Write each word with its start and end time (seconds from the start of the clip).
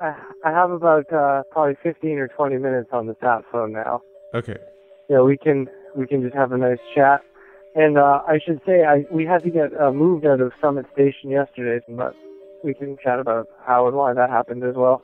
I, 0.00 0.14
I 0.44 0.50
have 0.50 0.70
about 0.70 1.12
uh, 1.12 1.42
probably 1.50 1.76
15 1.82 2.18
or 2.18 2.28
20 2.28 2.56
minutes 2.56 2.88
on 2.92 3.06
the 3.06 3.16
sat 3.20 3.42
phone 3.52 3.72
now. 3.72 4.02
Okay. 4.34 4.56
Yeah, 5.08 5.20
we 5.20 5.36
can 5.36 5.68
we 5.96 6.06
can 6.06 6.22
just 6.22 6.34
have 6.34 6.52
a 6.52 6.58
nice 6.58 6.78
chat. 6.94 7.20
And 7.74 7.98
uh, 7.98 8.22
I 8.26 8.38
should 8.44 8.60
say, 8.66 8.84
I 8.84 9.04
we 9.10 9.26
had 9.26 9.42
to 9.42 9.50
get 9.50 9.78
uh, 9.78 9.92
moved 9.92 10.24
out 10.24 10.40
of 10.40 10.52
Summit 10.60 10.86
Station 10.92 11.30
yesterday, 11.30 11.84
but 11.88 12.14
we 12.64 12.74
can 12.74 12.96
chat 13.02 13.18
about 13.18 13.46
how 13.66 13.86
and 13.86 13.96
why 13.96 14.14
that 14.14 14.30
happened 14.30 14.64
as 14.64 14.74
well. 14.74 15.02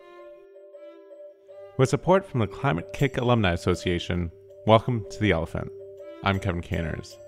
With 1.76 1.90
support 1.90 2.24
from 2.24 2.40
the 2.40 2.46
Climate-KIC 2.46 3.18
Alumni 3.18 3.52
Association, 3.52 4.30
welcome 4.66 5.04
to 5.10 5.20
The 5.20 5.32
Elephant. 5.32 5.70
I'm 6.24 6.40
Kevin 6.40 6.62
Caners. 6.62 7.18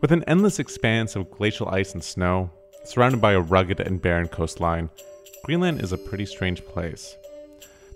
With 0.00 0.12
an 0.12 0.22
endless 0.28 0.60
expanse 0.60 1.16
of 1.16 1.30
glacial 1.30 1.68
ice 1.68 1.92
and 1.92 2.04
snow, 2.04 2.50
surrounded 2.84 3.20
by 3.20 3.32
a 3.32 3.40
rugged 3.40 3.80
and 3.80 4.00
barren 4.00 4.28
coastline, 4.28 4.90
Greenland 5.44 5.82
is 5.82 5.92
a 5.92 5.98
pretty 5.98 6.26
strange 6.26 6.64
place. 6.64 7.16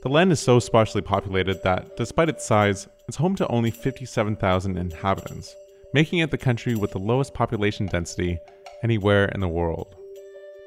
The 0.02 0.08
land 0.08 0.32
is 0.32 0.40
so 0.40 0.58
sparsely 0.58 1.02
populated 1.02 1.62
that, 1.62 1.96
despite 1.96 2.28
its 2.28 2.44
size, 2.44 2.88
it's 3.06 3.16
home 3.16 3.36
to 3.36 3.48
only 3.48 3.70
57,000 3.70 4.78
inhabitants, 4.78 5.54
making 5.92 6.20
it 6.20 6.30
the 6.30 6.38
country 6.38 6.74
with 6.74 6.92
the 6.92 6.98
lowest 6.98 7.34
population 7.34 7.86
density 7.86 8.38
anywhere 8.82 9.26
in 9.26 9.40
the 9.40 9.48
world. 9.48 9.94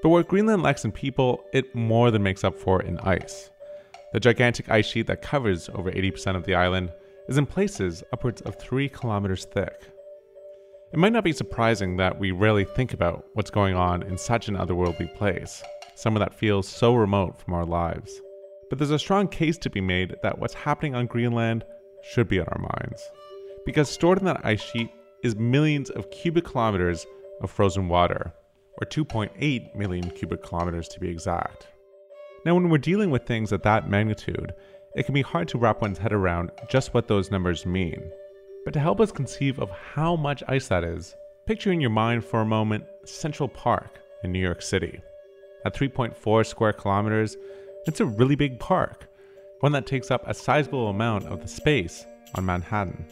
But 0.04 0.10
what 0.10 0.28
Greenland 0.28 0.62
lacks 0.62 0.86
in 0.86 0.92
people, 0.92 1.44
it 1.54 1.74
more 1.74 2.12
than 2.12 2.22
makes 2.22 2.44
up 2.44 2.60
for 2.60 2.82
in 2.82 3.00
ice. 3.00 3.50
The 4.12 4.20
gigantic 4.20 4.70
ice 4.70 4.86
sheet 4.86 5.08
that 5.08 5.22
covers 5.22 5.70
over 5.74 5.92
80% 5.92 6.36
of 6.36 6.44
the 6.44 6.56
island 6.56 6.92
is 7.28 7.38
in 7.38 7.46
places 7.46 8.04
upwards 8.12 8.42
of 8.42 8.60
3 8.60 8.90
kilometers 8.90 9.46
thick. 9.46 9.88
It 10.92 11.00
might 11.00 11.14
not 11.14 11.24
be 11.24 11.34
surprising 11.34 11.98
that 11.98 12.20
we 12.20 12.32
rarely 12.32 12.66
think 12.66 12.94
about 12.94 13.26
what's 13.34 13.50
going 13.50 13.76
on 13.76 14.04
in 14.04 14.16
such 14.18 14.48
an 14.48 14.58
otherworldly 14.58 15.16
place, 15.16 15.64
somewhere 15.96 16.20
that 16.20 16.34
feels 16.34 16.68
so 16.68 16.96
remote 16.96 17.40
from 17.40 17.54
our 17.54 17.66
lives. 17.66 18.22
But 18.70 18.80
there's 18.80 18.92
a 18.92 19.00
strong 19.00 19.28
case 19.28 19.58
to 19.60 19.70
be 19.70 19.82
made 19.82 20.16
that 20.24 20.40
what's 20.40 20.54
happening 20.54 20.96
on 20.96 21.06
Greenland 21.06 21.64
should 22.12 22.28
be 22.28 22.40
on 22.40 22.48
our 22.48 22.60
minds. 22.60 23.02
Because 23.66 23.90
stored 23.90 24.20
in 24.20 24.26
that 24.26 24.46
ice 24.46 24.62
sheet 24.62 24.92
is 25.24 25.36
millions 25.36 25.90
of 25.90 26.10
cubic 26.12 26.46
kilometers 26.46 27.06
of 27.42 27.52
frozen 27.52 27.88
water, 27.88 28.34
or 28.82 28.88
2.8 28.88 29.76
million 29.76 30.10
cubic 30.12 30.44
kilometers 30.44 30.88
to 30.90 31.00
be 31.00 31.10
exact. 31.10 31.68
Now, 32.46 32.56
when 32.56 32.70
we're 32.70 32.78
dealing 32.78 33.10
with 33.10 33.26
things 33.26 33.54
at 33.54 33.64
that 33.64 33.90
magnitude, 33.90 34.54
it 34.96 35.04
can 35.04 35.14
be 35.14 35.22
hard 35.22 35.48
to 35.50 35.58
wrap 35.58 35.82
one's 35.82 35.98
head 35.98 36.14
around 36.14 36.52
just 36.70 36.94
what 36.94 37.08
those 37.08 37.32
numbers 37.32 37.66
mean. 37.66 38.12
But 38.66 38.74
to 38.74 38.80
help 38.80 39.00
us 39.00 39.12
conceive 39.12 39.60
of 39.60 39.70
how 39.70 40.16
much 40.16 40.44
ice 40.48 40.68
that 40.68 40.84
is, 40.84 41.16
picture 41.48 41.72
in 41.72 41.82
your 41.82 41.90
mind 41.90 42.24
for 42.24 42.42
a 42.42 42.46
moment 42.46 42.86
Central 43.06 43.50
Park 43.50 44.00
in 44.24 44.32
New 44.32 44.40
York 44.40 44.62
City. 44.62 45.02
At 45.66 45.74
3.4 45.76 46.46
square 46.46 46.74
kilometers, 46.74 47.38
it's 47.86 48.00
a 48.00 48.06
really 48.06 48.36
big 48.36 48.60
park, 48.60 49.08
one 49.62 49.72
that 49.72 49.86
takes 49.86 50.12
up 50.12 50.28
a 50.28 50.34
sizable 50.34 50.90
amount 50.90 51.26
of 51.26 51.42
the 51.42 51.48
space 51.48 52.06
on 52.36 52.46
Manhattan. 52.46 53.06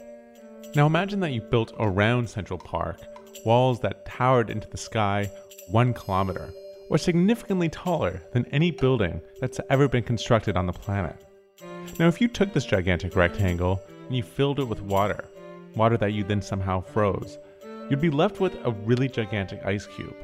Now 0.76 0.86
imagine 0.86 1.20
that 1.22 1.32
you 1.32 1.42
built 1.42 1.74
around 1.80 2.30
Central 2.30 2.60
Park 2.60 3.00
walls 3.46 3.80
that 3.80 4.06
towered 4.06 4.50
into 4.50 4.68
the 4.70 4.78
sky 4.78 5.30
one 5.70 5.94
kilometer, 5.94 6.54
or 6.90 6.98
significantly 6.98 7.70
taller 7.70 8.22
than 8.34 8.46
any 8.48 8.72
building 8.72 9.22
that's 9.40 9.60
ever 9.70 9.88
been 9.88 10.04
constructed 10.04 10.58
on 10.58 10.66
the 10.66 10.74
planet. 10.74 11.16
Now, 12.00 12.08
if 12.08 12.20
you 12.20 12.28
took 12.28 12.54
this 12.54 12.66
gigantic 12.66 13.16
rectangle 13.16 13.82
and 14.08 14.16
you 14.16 14.24
filled 14.24 14.60
it 14.60 14.66
with 14.66 14.82
water, 14.82 15.26
water 15.76 15.98
that 15.98 16.14
you 16.14 16.24
then 16.24 16.42
somehow 16.42 16.82
froze, 16.82 17.38
you'd 17.90 18.02
be 18.02 18.10
left 18.10 18.40
with 18.40 18.56
a 18.66 18.72
really 18.72 19.08
gigantic 19.08 19.66
ice 19.66 19.88
cube. 19.88 20.16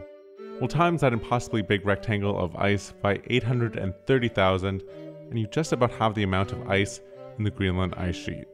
Well, 0.60 0.68
times 0.68 1.02
that 1.02 1.14
impossibly 1.14 1.62
big 1.62 1.86
rectangle 1.86 2.36
of 2.36 2.56
ice 2.56 2.92
by 3.04 3.22
830,000, 3.28 4.84
and 5.30 5.40
you 5.40 5.46
just 5.46 5.72
about 5.72 5.92
have 5.92 6.16
the 6.16 6.24
amount 6.24 6.52
of 6.52 6.68
ice 6.68 7.00
in 7.38 7.44
the 7.44 7.52
Greenland 7.52 7.94
ice 7.96 8.16
sheet. 8.16 8.46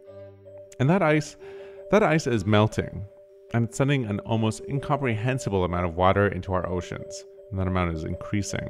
And 0.82 0.90
that 0.90 1.02
ice, 1.02 1.38
that 1.92 2.04
ice 2.04 2.28
is 2.28 2.46
melting, 2.46 3.06
and 3.54 3.70
it's 3.70 3.78
sending 3.78 4.04
an 4.04 4.20
almost 4.20 4.64
incomprehensible 4.68 5.64
amount 5.64 5.86
of 5.86 5.96
water 5.96 6.28
into 6.28 6.52
our 6.52 6.68
oceans, 6.68 7.24
and 7.50 7.58
that 7.58 7.68
amount 7.68 7.96
is 7.96 8.04
increasing. 8.04 8.68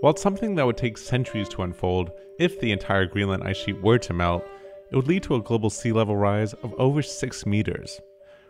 While 0.00 0.12
it's 0.12 0.22
something 0.22 0.54
that 0.54 0.64
would 0.64 0.78
take 0.78 0.96
centuries 0.96 1.50
to 1.50 1.64
unfold, 1.64 2.12
if 2.38 2.58
the 2.60 2.72
entire 2.72 3.04
Greenland 3.04 3.42
ice 3.42 3.58
sheet 3.58 3.82
were 3.82 3.98
to 3.98 4.14
melt, 4.14 4.42
it 4.90 4.96
would 4.96 5.08
lead 5.08 5.24
to 5.24 5.34
a 5.34 5.42
global 5.42 5.68
sea 5.68 5.92
level 5.92 6.16
rise 6.16 6.54
of 6.54 6.72
over 6.78 7.02
6 7.02 7.44
meters, 7.44 8.00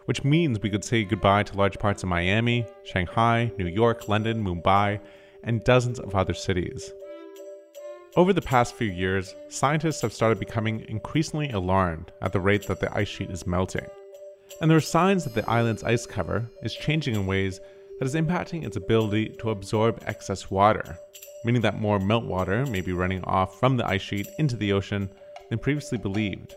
which 0.06 0.24
means 0.24 0.60
we 0.60 0.70
could 0.70 0.84
say 0.84 1.04
goodbye 1.04 1.42
to 1.44 1.56
large 1.56 1.78
parts 1.78 2.02
of 2.02 2.08
Miami, 2.08 2.66
Shanghai, 2.84 3.52
New 3.58 3.66
York, 3.66 4.08
London, 4.08 4.42
Mumbai, 4.42 5.00
and 5.44 5.62
dozens 5.62 6.00
of 6.00 6.14
other 6.14 6.34
cities. 6.34 6.92
Over 8.16 8.32
the 8.32 8.40
past 8.40 8.74
few 8.74 8.90
years, 8.90 9.34
scientists 9.48 10.00
have 10.00 10.12
started 10.12 10.40
becoming 10.40 10.86
increasingly 10.88 11.50
alarmed 11.50 12.12
at 12.22 12.32
the 12.32 12.40
rate 12.40 12.66
that 12.66 12.80
the 12.80 12.96
ice 12.96 13.08
sheet 13.08 13.30
is 13.30 13.46
melting. 13.46 13.86
And 14.60 14.70
there 14.70 14.78
are 14.78 14.80
signs 14.80 15.24
that 15.24 15.34
the 15.34 15.48
island's 15.50 15.84
ice 15.84 16.06
cover 16.06 16.48
is 16.62 16.74
changing 16.74 17.14
in 17.14 17.26
ways 17.26 17.60
that 17.98 18.06
is 18.06 18.14
impacting 18.14 18.64
its 18.64 18.76
ability 18.76 19.30
to 19.40 19.50
absorb 19.50 20.02
excess 20.06 20.50
water, 20.50 20.98
meaning 21.44 21.60
that 21.62 21.78
more 21.78 21.98
meltwater 21.98 22.66
may 22.70 22.80
be 22.80 22.92
running 22.92 23.22
off 23.24 23.60
from 23.60 23.76
the 23.76 23.86
ice 23.86 24.02
sheet 24.02 24.28
into 24.38 24.56
the 24.56 24.72
ocean 24.72 25.10
than 25.50 25.58
previously 25.58 25.98
believed. 25.98 26.54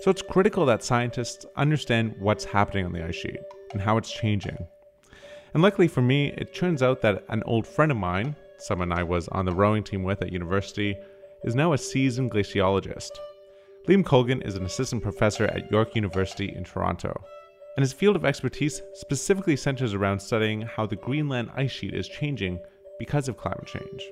So 0.00 0.10
it's 0.10 0.22
critical 0.22 0.64
that 0.64 0.82
scientists 0.82 1.44
understand 1.56 2.14
what's 2.18 2.44
happening 2.46 2.86
on 2.86 2.92
the 2.92 3.04
ice 3.04 3.16
sheet 3.16 3.40
and 3.72 3.82
how 3.82 3.98
it's 3.98 4.10
changing. 4.10 4.56
And 5.52 5.62
luckily 5.62 5.88
for 5.88 6.00
me, 6.00 6.32
it 6.38 6.54
turns 6.54 6.82
out 6.82 7.02
that 7.02 7.22
an 7.28 7.42
old 7.44 7.66
friend 7.66 7.92
of 7.92 7.98
mine, 7.98 8.34
someone 8.56 8.92
I 8.92 9.02
was 9.02 9.28
on 9.28 9.44
the 9.44 9.52
rowing 9.52 9.84
team 9.84 10.02
with 10.02 10.22
at 10.22 10.32
university, 10.32 10.96
is 11.44 11.54
now 11.54 11.74
a 11.74 11.78
seasoned 11.78 12.30
glaciologist. 12.30 13.10
Liam 13.88 14.04
Colgan 14.04 14.40
is 14.40 14.56
an 14.56 14.64
assistant 14.64 15.02
professor 15.02 15.44
at 15.44 15.70
York 15.70 15.94
University 15.94 16.54
in 16.54 16.64
Toronto, 16.64 17.12
and 17.76 17.82
his 17.82 17.92
field 17.92 18.16
of 18.16 18.24
expertise 18.24 18.80
specifically 18.94 19.56
centers 19.56 19.92
around 19.92 20.20
studying 20.20 20.62
how 20.62 20.86
the 20.86 20.96
Greenland 20.96 21.50
ice 21.54 21.70
sheet 21.70 21.92
is 21.92 22.08
changing 22.08 22.58
because 22.98 23.28
of 23.28 23.36
climate 23.36 23.66
change. 23.66 24.10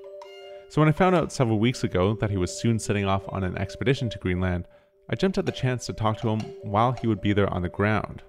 So 0.68 0.82
when 0.82 0.88
I 0.88 0.92
found 0.92 1.16
out 1.16 1.32
several 1.32 1.58
weeks 1.58 1.84
ago 1.84 2.14
that 2.20 2.30
he 2.30 2.36
was 2.36 2.52
soon 2.52 2.78
setting 2.78 3.06
off 3.06 3.22
on 3.28 3.42
an 3.42 3.56
expedition 3.56 4.10
to 4.10 4.18
Greenland, 4.18 4.66
I 5.10 5.14
jumped 5.14 5.38
at 5.38 5.46
the 5.46 5.52
chance 5.52 5.86
to 5.86 5.94
talk 5.94 6.18
to 6.18 6.28
him 6.28 6.40
while 6.62 6.92
he 6.92 7.06
would 7.06 7.22
be 7.22 7.32
there 7.32 7.48
on 7.48 7.62
the 7.62 7.70
ground, 7.70 8.22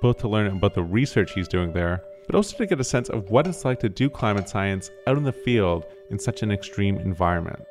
both 0.00 0.16
to 0.18 0.28
learn 0.28 0.46
about 0.46 0.72
the 0.72 0.82
research 0.82 1.32
he's 1.34 1.46
doing 1.46 1.74
there, 1.74 2.02
but 2.26 2.34
also 2.34 2.56
to 2.56 2.64
get 2.64 2.80
a 2.80 2.84
sense 2.84 3.10
of 3.10 3.28
what 3.30 3.46
it's 3.46 3.66
like 3.66 3.80
to 3.80 3.90
do 3.90 4.08
climate 4.08 4.48
science 4.48 4.90
out 5.06 5.18
in 5.18 5.24
the 5.24 5.32
field 5.32 5.84
in 6.08 6.18
such 6.18 6.42
an 6.42 6.50
extreme 6.50 6.96
environment. 6.96 7.62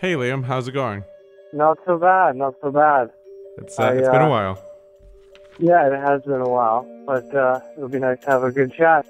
Hey 0.00 0.14
Liam, 0.14 0.44
how's 0.44 0.66
it 0.66 0.72
going? 0.72 1.04
Not 1.52 1.78
so 1.86 1.96
bad, 1.96 2.34
not 2.34 2.54
so 2.60 2.72
bad. 2.72 3.10
It's, 3.58 3.78
uh, 3.78 3.84
I, 3.84 3.92
it's 3.92 4.08
been 4.08 4.22
a 4.22 4.26
uh, 4.26 4.30
while. 4.30 4.64
Yeah, 5.60 5.86
it 5.86 5.96
has 5.96 6.22
been 6.22 6.40
a 6.40 6.48
while, 6.48 6.84
but 7.06 7.32
uh, 7.32 7.60
it'll 7.76 7.88
be 7.88 8.00
nice 8.00 8.18
to 8.22 8.30
have 8.30 8.42
a 8.42 8.50
good 8.50 8.74
chat. 8.74 9.06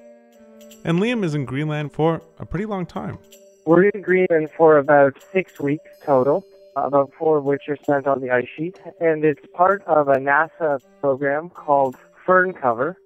And 0.84 1.00
Liam 1.00 1.24
is 1.24 1.34
in 1.34 1.46
Greenland 1.46 1.92
for 1.92 2.20
a 2.38 2.44
pretty 2.44 2.66
long 2.66 2.84
time. 2.84 3.18
We're 3.66 3.88
in 3.88 4.00
Greenland 4.00 4.50
for 4.56 4.78
about 4.78 5.20
six 5.32 5.58
weeks 5.58 5.90
total, 6.04 6.46
about 6.76 7.12
four 7.18 7.38
of 7.38 7.44
which 7.44 7.62
are 7.68 7.76
spent 7.76 8.06
on 8.06 8.20
the 8.20 8.30
ice 8.30 8.46
sheet, 8.56 8.78
and 9.00 9.24
it's 9.24 9.44
part 9.54 9.82
of 9.88 10.06
a 10.06 10.18
NASA 10.18 10.78
program 11.00 11.50
called 11.50 11.96
Firn 12.24 12.52
Cover. 12.52 12.96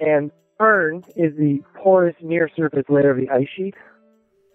And 0.00 0.30
Firn 0.56 1.02
is 1.16 1.36
the 1.36 1.64
porous 1.74 2.14
near 2.22 2.48
surface 2.54 2.84
layer 2.88 3.10
of 3.10 3.16
the 3.16 3.28
ice 3.28 3.48
sheet. 3.56 3.74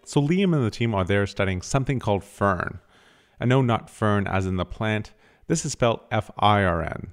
So 0.05 0.21
Liam 0.21 0.55
and 0.55 0.65
the 0.65 0.71
team 0.71 0.95
are 0.95 1.03
there 1.03 1.27
studying 1.27 1.61
something 1.61 1.99
called 1.99 2.23
firn. 2.23 2.79
And 3.37 3.49
no, 3.49 3.61
not 3.61 3.89
fern 3.89 4.27
as 4.27 4.45
in 4.45 4.55
the 4.55 4.65
plant. 4.65 5.11
This 5.47 5.65
is 5.65 5.73
spelled 5.73 5.99
F 6.09 6.31
I 6.39 6.63
R 6.63 6.81
N. 6.81 7.11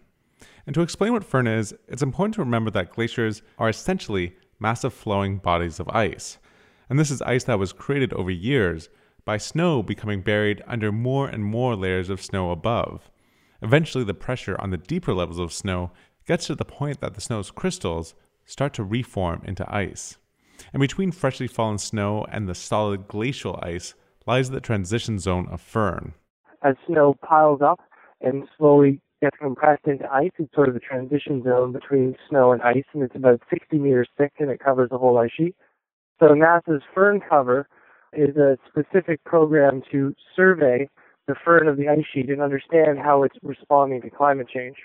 And 0.68 0.74
to 0.74 0.82
explain 0.82 1.14
what 1.14 1.24
firn 1.24 1.48
is, 1.48 1.74
it's 1.88 2.00
important 2.00 2.36
to 2.36 2.42
remember 2.42 2.70
that 2.70 2.92
glaciers 2.92 3.42
are 3.58 3.68
essentially 3.68 4.36
massive 4.60 4.94
flowing 4.94 5.38
bodies 5.38 5.80
of 5.80 5.88
ice 5.88 6.38
and 6.88 6.98
this 6.98 7.10
is 7.10 7.22
ice 7.22 7.44
that 7.44 7.58
was 7.58 7.72
created 7.72 8.12
over 8.12 8.30
years 8.30 8.88
by 9.24 9.36
snow 9.36 9.82
becoming 9.82 10.20
buried 10.20 10.62
under 10.66 10.92
more 10.92 11.28
and 11.28 11.44
more 11.44 11.74
layers 11.76 12.10
of 12.10 12.22
snow 12.22 12.50
above. 12.50 13.10
Eventually, 13.62 14.04
the 14.04 14.14
pressure 14.14 14.60
on 14.60 14.70
the 14.70 14.76
deeper 14.76 15.14
levels 15.14 15.38
of 15.38 15.52
snow 15.52 15.90
gets 16.26 16.46
to 16.46 16.54
the 16.54 16.64
point 16.64 17.00
that 17.00 17.14
the 17.14 17.20
snow's 17.20 17.50
crystals 17.50 18.14
start 18.44 18.74
to 18.74 18.84
reform 18.84 19.42
into 19.44 19.64
ice. 19.74 20.18
And 20.72 20.80
between 20.80 21.12
freshly 21.12 21.46
fallen 21.46 21.78
snow 21.78 22.26
and 22.30 22.48
the 22.48 22.54
solid 22.54 23.08
glacial 23.08 23.58
ice 23.62 23.94
lies 24.26 24.50
the 24.50 24.60
transition 24.60 25.18
zone 25.18 25.48
of 25.50 25.60
firn. 25.60 26.14
As 26.62 26.76
snow 26.86 27.14
piles 27.22 27.60
up 27.62 27.80
and 28.20 28.44
slowly 28.56 29.00
gets 29.20 29.36
compressed 29.38 29.86
into 29.86 30.10
ice, 30.12 30.30
it's 30.38 30.54
sort 30.54 30.68
of 30.68 30.74
the 30.74 30.80
transition 30.80 31.42
zone 31.42 31.72
between 31.72 32.16
snow 32.28 32.52
and 32.52 32.62
ice, 32.62 32.84
and 32.92 33.02
it's 33.02 33.16
about 33.16 33.40
60 33.50 33.78
meters 33.78 34.08
thick 34.16 34.32
and 34.38 34.50
it 34.50 34.60
covers 34.60 34.90
the 34.90 34.98
whole 34.98 35.18
ice 35.18 35.30
sheet. 35.36 35.54
So 36.20 36.28
NASA's 36.28 36.82
firn 36.94 37.20
Cover 37.28 37.68
is 38.12 38.36
a 38.36 38.56
specific 38.68 39.22
program 39.24 39.82
to 39.90 40.14
survey 40.36 40.88
the 41.26 41.34
firn 41.44 41.68
of 41.68 41.76
the 41.76 41.88
ice 41.88 42.04
sheet 42.12 42.30
and 42.30 42.40
understand 42.40 42.98
how 42.98 43.22
it's 43.22 43.36
responding 43.42 44.02
to 44.02 44.10
climate 44.10 44.48
change. 44.52 44.76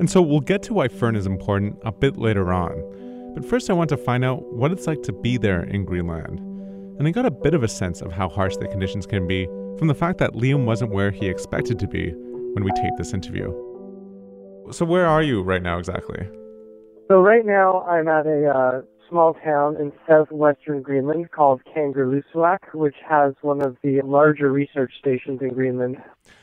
And 0.00 0.10
so 0.10 0.22
we'll 0.22 0.40
get 0.40 0.62
to 0.64 0.72
why 0.72 0.88
Firn 0.88 1.14
is 1.14 1.26
important 1.26 1.78
a 1.84 1.92
bit 1.92 2.16
later 2.16 2.54
on. 2.54 3.32
But 3.34 3.44
first, 3.44 3.68
I 3.68 3.74
want 3.74 3.90
to 3.90 3.98
find 3.98 4.24
out 4.24 4.42
what 4.54 4.72
it's 4.72 4.86
like 4.86 5.02
to 5.02 5.12
be 5.12 5.36
there 5.36 5.62
in 5.62 5.84
Greenland. 5.84 6.40
And 6.98 7.06
I 7.06 7.10
got 7.10 7.26
a 7.26 7.30
bit 7.30 7.52
of 7.54 7.62
a 7.62 7.68
sense 7.68 8.00
of 8.00 8.10
how 8.10 8.28
harsh 8.28 8.56
the 8.56 8.66
conditions 8.66 9.06
can 9.06 9.26
be 9.26 9.44
from 9.78 9.88
the 9.88 9.94
fact 9.94 10.18
that 10.18 10.32
Liam 10.32 10.64
wasn't 10.64 10.90
where 10.90 11.10
he 11.10 11.28
expected 11.28 11.78
to 11.78 11.86
be 11.86 12.12
when 12.14 12.64
we 12.64 12.70
taped 12.72 12.96
this 12.96 13.12
interview. 13.12 13.52
So, 14.72 14.84
where 14.84 15.06
are 15.06 15.22
you 15.22 15.42
right 15.42 15.62
now 15.62 15.78
exactly? 15.78 16.26
So, 17.10 17.20
right 17.20 17.44
now 17.44 17.82
I'm 17.88 18.06
at 18.06 18.24
a 18.24 18.48
uh, 18.48 18.82
small 19.08 19.34
town 19.34 19.74
in 19.80 19.90
southwestern 20.08 20.80
Greenland 20.80 21.32
called 21.32 21.60
Kangerlussuaq, 21.64 22.72
which 22.72 22.94
has 23.04 23.34
one 23.42 23.60
of 23.60 23.76
the 23.82 24.00
larger 24.02 24.52
research 24.52 24.92
stations 24.96 25.40
in 25.42 25.48
Greenland. 25.48 25.96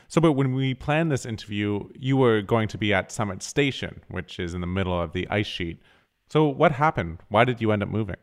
So, 0.08 0.20
but 0.20 0.32
when 0.32 0.52
we 0.52 0.74
planned 0.74 1.10
this 1.10 1.24
interview, 1.24 1.88
you 1.98 2.18
were 2.18 2.42
going 2.42 2.68
to 2.68 2.76
be 2.76 2.92
at 2.92 3.10
Summit 3.10 3.42
Station, 3.42 4.02
which 4.08 4.38
is 4.38 4.52
in 4.52 4.60
the 4.60 4.66
middle 4.66 5.00
of 5.00 5.14
the 5.14 5.26
ice 5.30 5.46
sheet. 5.46 5.80
So, 6.28 6.46
what 6.46 6.72
happened? 6.72 7.20
Why 7.30 7.44
did 7.44 7.62
you 7.62 7.72
end 7.72 7.82
up 7.82 7.88
moving? 7.88 8.16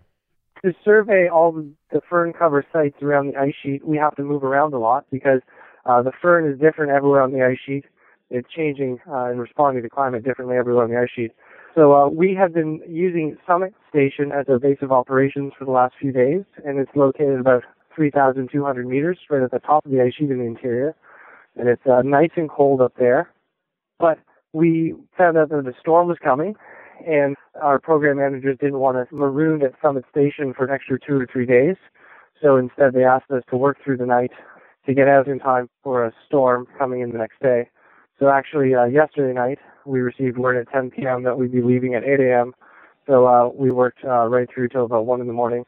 To 0.63 0.71
survey 0.83 1.27
all 1.27 1.51
the 1.51 2.01
firn 2.07 2.31
cover 2.31 2.63
sites 2.71 3.01
around 3.01 3.33
the 3.33 3.39
ice 3.39 3.55
sheet, 3.63 3.83
we 3.83 3.97
have 3.97 4.15
to 4.17 4.23
move 4.23 4.43
around 4.43 4.75
a 4.75 4.77
lot 4.77 5.07
because 5.09 5.41
uh, 5.87 6.03
the 6.03 6.11
firn 6.21 6.45
is 6.45 6.59
different 6.59 6.91
everywhere 6.91 7.23
on 7.23 7.31
the 7.31 7.43
ice 7.43 7.57
sheet. 7.65 7.85
It's 8.29 8.47
changing 8.55 8.99
uh, 9.09 9.25
and 9.25 9.39
responding 9.39 9.81
to 9.81 9.89
climate 9.89 10.23
differently 10.23 10.57
everywhere 10.57 10.83
on 10.83 10.91
the 10.91 10.99
ice 10.99 11.09
sheet. 11.15 11.31
So 11.75 11.93
uh, 11.93 12.07
we 12.07 12.33
have 12.35 12.53
been 12.53 12.79
using 12.87 13.35
Summit 13.45 13.73
Station 13.89 14.31
as 14.31 14.45
our 14.47 14.59
base 14.59 14.77
of 14.81 14.93
operations 14.93 15.51
for 15.59 15.65
the 15.65 15.71
last 15.71 15.93
few 15.99 16.13
days, 16.13 16.43
and 16.63 16.79
it's 16.79 16.91
located 16.95 17.37
about 17.37 17.63
3,200 17.93 18.87
meters 18.87 19.19
right 19.29 19.43
at 19.43 19.51
the 19.51 19.59
top 19.59 19.85
of 19.85 19.91
the 19.91 20.01
ice 20.01 20.13
sheet 20.17 20.31
in 20.31 20.37
the 20.37 20.45
interior. 20.45 20.95
And 21.57 21.67
it's 21.67 21.85
uh, 21.85 22.01
nice 22.01 22.31
and 22.37 22.49
cold 22.49 22.79
up 22.79 22.93
there. 22.97 23.29
But 23.99 24.19
we 24.53 24.95
found 25.17 25.37
out 25.37 25.49
that 25.49 25.65
the 25.65 25.73
storm 25.79 26.07
was 26.07 26.17
coming, 26.23 26.55
and 27.05 27.35
our 27.61 27.77
program 27.77 28.17
managers 28.17 28.57
didn't 28.57 28.79
want 28.79 28.95
us 28.95 29.07
marooned 29.11 29.63
at 29.63 29.73
Summit 29.81 30.05
Station 30.09 30.53
for 30.55 30.63
an 30.63 30.71
extra 30.71 30.97
two 30.97 31.15
or 31.15 31.27
three 31.31 31.45
days. 31.45 31.75
So 32.41 32.55
instead, 32.55 32.93
they 32.93 33.03
asked 33.03 33.31
us 33.31 33.43
to 33.49 33.57
work 33.57 33.77
through 33.83 33.97
the 33.97 34.05
night 34.05 34.31
to 34.85 34.93
get 34.93 35.09
out 35.09 35.27
in 35.27 35.39
time 35.39 35.69
for 35.83 36.05
a 36.05 36.13
storm 36.25 36.67
coming 36.77 37.01
in 37.01 37.11
the 37.11 37.17
next 37.17 37.41
day. 37.41 37.69
So 38.17 38.29
actually, 38.29 38.73
uh, 38.73 38.85
yesterday 38.85 39.33
night, 39.33 39.59
we 39.85 39.99
received 39.99 40.37
word 40.37 40.57
at 40.57 40.71
10 40.71 40.91
p.m. 40.91 41.23
that 41.23 41.37
we'd 41.37 41.51
be 41.51 41.61
leaving 41.61 41.95
at 41.95 42.03
8 42.03 42.19
a.m. 42.19 42.53
So 43.07 43.27
uh, 43.27 43.49
we 43.49 43.71
worked 43.71 44.03
uh, 44.03 44.27
right 44.27 44.49
through 44.51 44.69
till 44.69 44.85
about 44.85 45.05
1 45.05 45.21
in 45.21 45.27
the 45.27 45.33
morning 45.33 45.65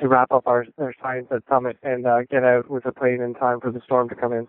to 0.00 0.08
wrap 0.08 0.32
up 0.32 0.46
our, 0.46 0.66
our 0.78 0.92
science 1.00 1.28
at 1.30 1.42
Summit 1.48 1.78
and 1.82 2.06
uh, 2.06 2.22
get 2.30 2.44
out 2.44 2.68
with 2.68 2.84
a 2.86 2.92
plane 2.92 3.20
in 3.20 3.34
time 3.34 3.60
for 3.60 3.70
the 3.70 3.80
storm 3.84 4.08
to 4.08 4.14
come 4.14 4.32
in. 4.32 4.48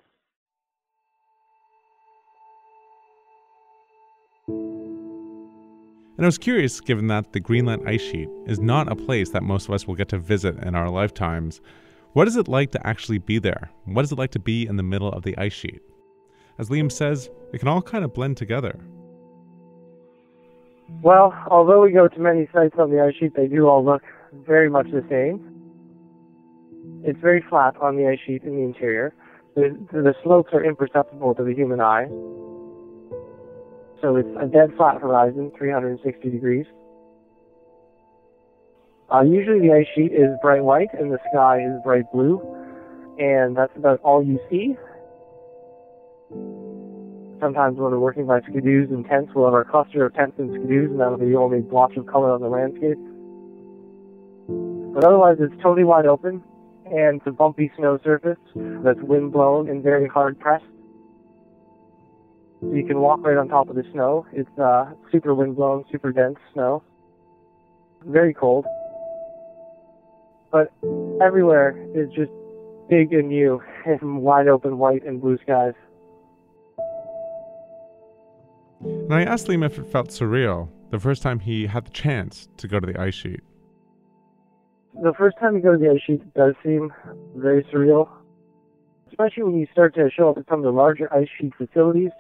And 6.18 6.26
I 6.26 6.28
was 6.28 6.38
curious, 6.38 6.80
given 6.80 7.08
that 7.08 7.34
the 7.34 7.42
Greenland 7.42 7.88
ice 7.88 8.02
sheet 8.02 8.30
is 8.48 8.60
not 8.60 8.90
a 8.90 8.96
place 8.96 9.32
that 9.32 9.44
most 9.44 9.68
of 9.68 9.74
us 9.74 9.86
will 9.86 9.96
get 9.96 10.08
to 10.10 10.18
visit 10.18 10.56
in 10.64 10.74
our 10.74 10.90
lifetimes, 10.90 11.60
what 12.14 12.28
is 12.28 12.38
it 12.38 12.48
like 12.48 12.72
to 12.72 12.88
actually 12.88 13.18
be 13.18 13.38
there? 13.38 13.70
What 13.84 14.06
is 14.06 14.14
it 14.14 14.18
like 14.18 14.32
to 14.32 14.40
be 14.40 14.66
in 14.66 14.78
the 14.78 14.84
middle 14.84 15.12
of 15.12 15.24
the 15.24 15.38
ice 15.38 15.52
sheet? 15.52 15.82
As 16.58 16.70
Liam 16.70 16.90
says, 16.90 17.30
it 17.52 17.60
can 17.60 17.68
all 17.68 17.82
kind 17.82 18.06
of 18.06 18.14
blend 18.14 18.38
together. 18.38 18.80
Well, 21.02 21.34
although 21.50 21.82
we 21.82 21.92
go 21.92 22.08
to 22.08 22.20
many 22.20 22.48
sites 22.54 22.76
on 22.78 22.92
the 22.92 23.02
ice 23.02 23.16
sheet, 23.20 23.36
they 23.36 23.48
do 23.48 23.68
all 23.68 23.84
look 23.84 24.04
very 24.46 24.70
much 24.70 24.88
the 24.92 25.04
same. 25.10 25.52
It's 27.04 27.20
very 27.20 27.44
flat 27.50 27.76
on 27.78 27.98
the 27.98 28.08
ice 28.08 28.20
sheet 28.26 28.44
in 28.44 28.56
the 28.56 28.62
interior. 28.62 29.14
The, 29.56 29.78
the 29.92 30.14
slopes 30.24 30.50
are 30.54 30.64
imperceptible 30.64 31.34
to 31.36 31.44
the 31.44 31.54
human 31.54 31.80
eye. 31.80 32.08
So 34.02 34.18
it's 34.18 34.30
a 34.40 34.46
dead 34.46 34.76
flat 34.76 35.02
horizon, 35.02 35.52
360 35.58 36.30
degrees. 36.30 36.66
Uh, 39.12 39.22
usually 39.22 39.60
the 39.60 39.74
ice 39.74 39.88
sheet 39.96 40.12
is 40.12 40.30
bright 40.42 40.64
white 40.64 40.90
and 40.94 41.12
the 41.12 41.20
sky 41.32 41.60
is 41.62 41.80
bright 41.84 42.12
blue, 42.12 42.42
and 43.18 43.56
that's 43.56 43.76
about 43.78 44.00
all 44.02 44.24
you 44.24 44.40
see. 44.50 44.76
Sometimes 47.40 47.78
when 47.78 47.92
we're 47.92 48.00
working 48.00 48.26
by 48.26 48.40
skidoos 48.42 48.90
and 48.92 49.06
tents, 49.06 49.32
we'll 49.36 49.46
have 49.46 49.54
our 49.54 49.66
cluster 49.66 50.06
of 50.06 50.14
tents 50.14 50.40
and 50.40 50.50
skidoos, 50.52 50.92
and 50.92 51.00
that'll 51.00 51.18
be 51.18 51.30
the 51.30 51.36
only 51.36 51.60
blotch 51.60 51.96
of 51.98 52.06
color 52.08 52.32
on 52.32 52.42
the 52.42 52.48
landscape. 52.48 52.98
But 54.94 55.04
otherwise, 55.04 55.38
it's 55.40 55.56
totally 55.62 55.84
wide 55.84 56.06
open, 56.06 56.42
and 56.86 57.18
it's 57.18 57.28
a 57.28 57.32
bumpy 57.32 57.72
snow 57.78 58.00
surface 58.04 58.38
that's 58.56 59.00
wind 59.02 59.34
blown 59.34 59.70
and 59.70 59.84
very 59.84 60.08
hard 60.08 60.40
pressed. 60.40 60.64
So 62.62 62.74
you 62.74 62.86
can 62.86 63.00
walk 63.00 63.20
right 63.26 63.38
on 63.38 63.50
top 63.50 63.70
of 63.70 63.76
the 63.76 63.84
snow. 63.92 64.26
It's 64.32 64.58
uh, 64.58 64.94
super 65.12 65.36
wind 65.36 65.58
blown, 65.58 65.84
super 65.92 66.12
dense 66.12 66.38
snow. 66.54 66.84
Very 68.06 68.34
cold. 68.34 68.66
But 70.52 70.72
everywhere 71.22 71.76
is 71.94 72.08
just 72.16 72.32
big 72.90 73.12
and 73.14 73.28
new 73.28 73.62
and 73.86 74.20
wide 74.22 74.48
open 74.48 74.78
white 74.78 75.04
and 75.06 75.20
blue 75.20 75.38
skies. 75.44 75.74
And 78.86 79.14
I 79.14 79.24
asked 79.24 79.48
Liam 79.48 79.66
if 79.66 79.78
it 79.78 79.86
felt 79.86 80.10
surreal 80.10 80.70
the 80.92 81.00
first 81.00 81.22
time 81.22 81.40
he 81.40 81.66
had 81.66 81.86
the 81.86 81.92
chance 81.92 82.48
to 82.58 82.68
go 82.68 82.80
to 82.80 82.86
the 82.86 83.00
ice 83.00 83.16
sheet. 83.16 83.42
The 85.02 85.14
first 85.18 85.38
time 85.40 85.56
you 85.56 85.62
go 85.62 85.74
to 85.74 85.78
the 85.78 85.92
ice 85.92 86.02
sheet 86.06 86.34
does 86.34 86.54
seem 86.64 86.94
very 87.36 87.64
surreal, 87.66 88.08
especially 89.10 89.44
when 89.44 89.58
you 89.58 89.68
start 89.72 89.96
to 89.96 90.10
show 90.10 90.30
up 90.30 90.38
at 90.38 90.46
some 90.48 90.60
of 90.60 90.66
the 90.66 90.72
larger 90.72 91.14
ice 91.14 91.28
sheet 91.40 91.54
facilities 91.58 92.12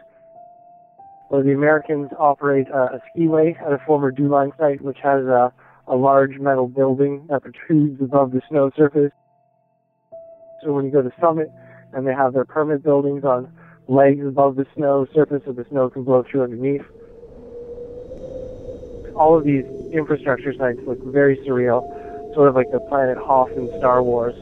where 1.29 1.43
the 1.43 1.53
Americans 1.53 2.09
operate 2.19 2.67
uh, 2.71 2.89
a 2.97 3.01
skiway 3.09 3.59
at 3.61 3.73
a 3.73 3.79
former 3.85 4.11
DEW 4.11 4.27
Line 4.27 4.51
site, 4.59 4.81
which 4.81 4.97
has 5.01 5.25
a, 5.25 5.51
a 5.87 5.95
large 5.95 6.37
metal 6.39 6.67
building 6.67 7.25
that 7.29 7.43
protrudes 7.43 8.01
above 8.01 8.31
the 8.31 8.41
snow 8.49 8.71
surface. 8.75 9.11
So 10.63 10.71
when 10.73 10.85
you 10.85 10.91
go 10.91 11.01
to 11.01 11.11
Summit 11.19 11.51
and 11.93 12.05
they 12.05 12.13
have 12.13 12.33
their 12.33 12.45
permit 12.45 12.83
buildings 12.83 13.23
on 13.23 13.51
legs 13.87 14.25
above 14.25 14.55
the 14.55 14.65
snow 14.75 15.07
surface 15.13 15.43
so 15.45 15.51
the 15.51 15.65
snow 15.69 15.89
can 15.89 16.03
blow 16.03 16.23
through 16.23 16.43
underneath. 16.43 16.85
All 19.15 19.37
of 19.37 19.43
these 19.43 19.65
infrastructure 19.93 20.53
sites 20.53 20.79
look 20.85 21.01
very 21.05 21.37
surreal, 21.37 21.83
sort 22.33 22.49
of 22.49 22.55
like 22.55 22.71
the 22.71 22.79
planet 22.79 23.17
Hoth 23.17 23.51
in 23.51 23.67
Star 23.77 24.03
Wars. 24.03 24.35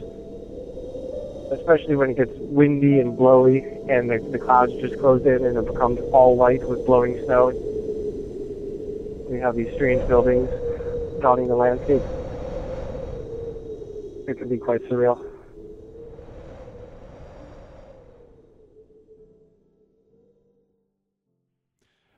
Especially 1.51 1.95
when 1.95 2.09
it 2.09 2.17
gets 2.17 2.31
windy 2.33 2.99
and 2.99 3.15
blowy 3.15 3.59
and 3.89 4.09
the, 4.09 4.17
the 4.31 4.39
clouds 4.39 4.71
just 4.81 4.97
close 4.99 5.21
in 5.25 5.45
and 5.45 5.57
it 5.57 5.65
becomes 5.65 5.99
all 6.11 6.35
white 6.35 6.67
with 6.67 6.83
blowing 6.85 7.21
snow. 7.25 7.51
We 9.29 9.39
have 9.39 9.55
these 9.55 9.71
strange 9.75 10.07
buildings 10.07 10.49
dotting 11.21 11.47
the 11.47 11.55
landscape. 11.55 12.01
It 14.27 14.37
can 14.37 14.49
be 14.49 14.57
quite 14.57 14.81
surreal. 14.89 15.32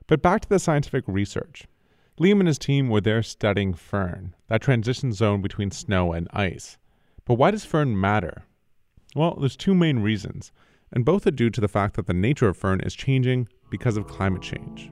But 0.06 0.22
back 0.22 0.42
to 0.42 0.48
the 0.48 0.58
scientific 0.58 1.04
research. 1.06 1.66
Liam 2.20 2.38
and 2.38 2.46
his 2.46 2.58
team 2.58 2.88
were 2.88 3.00
there 3.00 3.22
studying 3.22 3.74
firn, 3.74 4.34
that 4.48 4.62
transition 4.62 5.12
zone 5.12 5.42
between 5.42 5.70
snow 5.70 6.12
and 6.12 6.28
ice. 6.32 6.78
But 7.24 7.34
why 7.34 7.50
does 7.50 7.64
firn 7.64 8.00
matter? 8.00 8.44
Well, 9.14 9.36
there's 9.38 9.56
two 9.56 9.74
main 9.74 9.98
reasons, 9.98 10.52
and 10.92 11.04
both 11.04 11.26
are 11.26 11.32
due 11.32 11.50
to 11.50 11.60
the 11.60 11.68
fact 11.68 11.96
that 11.96 12.06
the 12.06 12.14
nature 12.14 12.48
of 12.48 12.56
firn 12.56 12.80
is 12.80 12.94
changing 12.94 13.48
because 13.70 13.96
of 13.96 14.06
climate 14.06 14.42
change. 14.42 14.90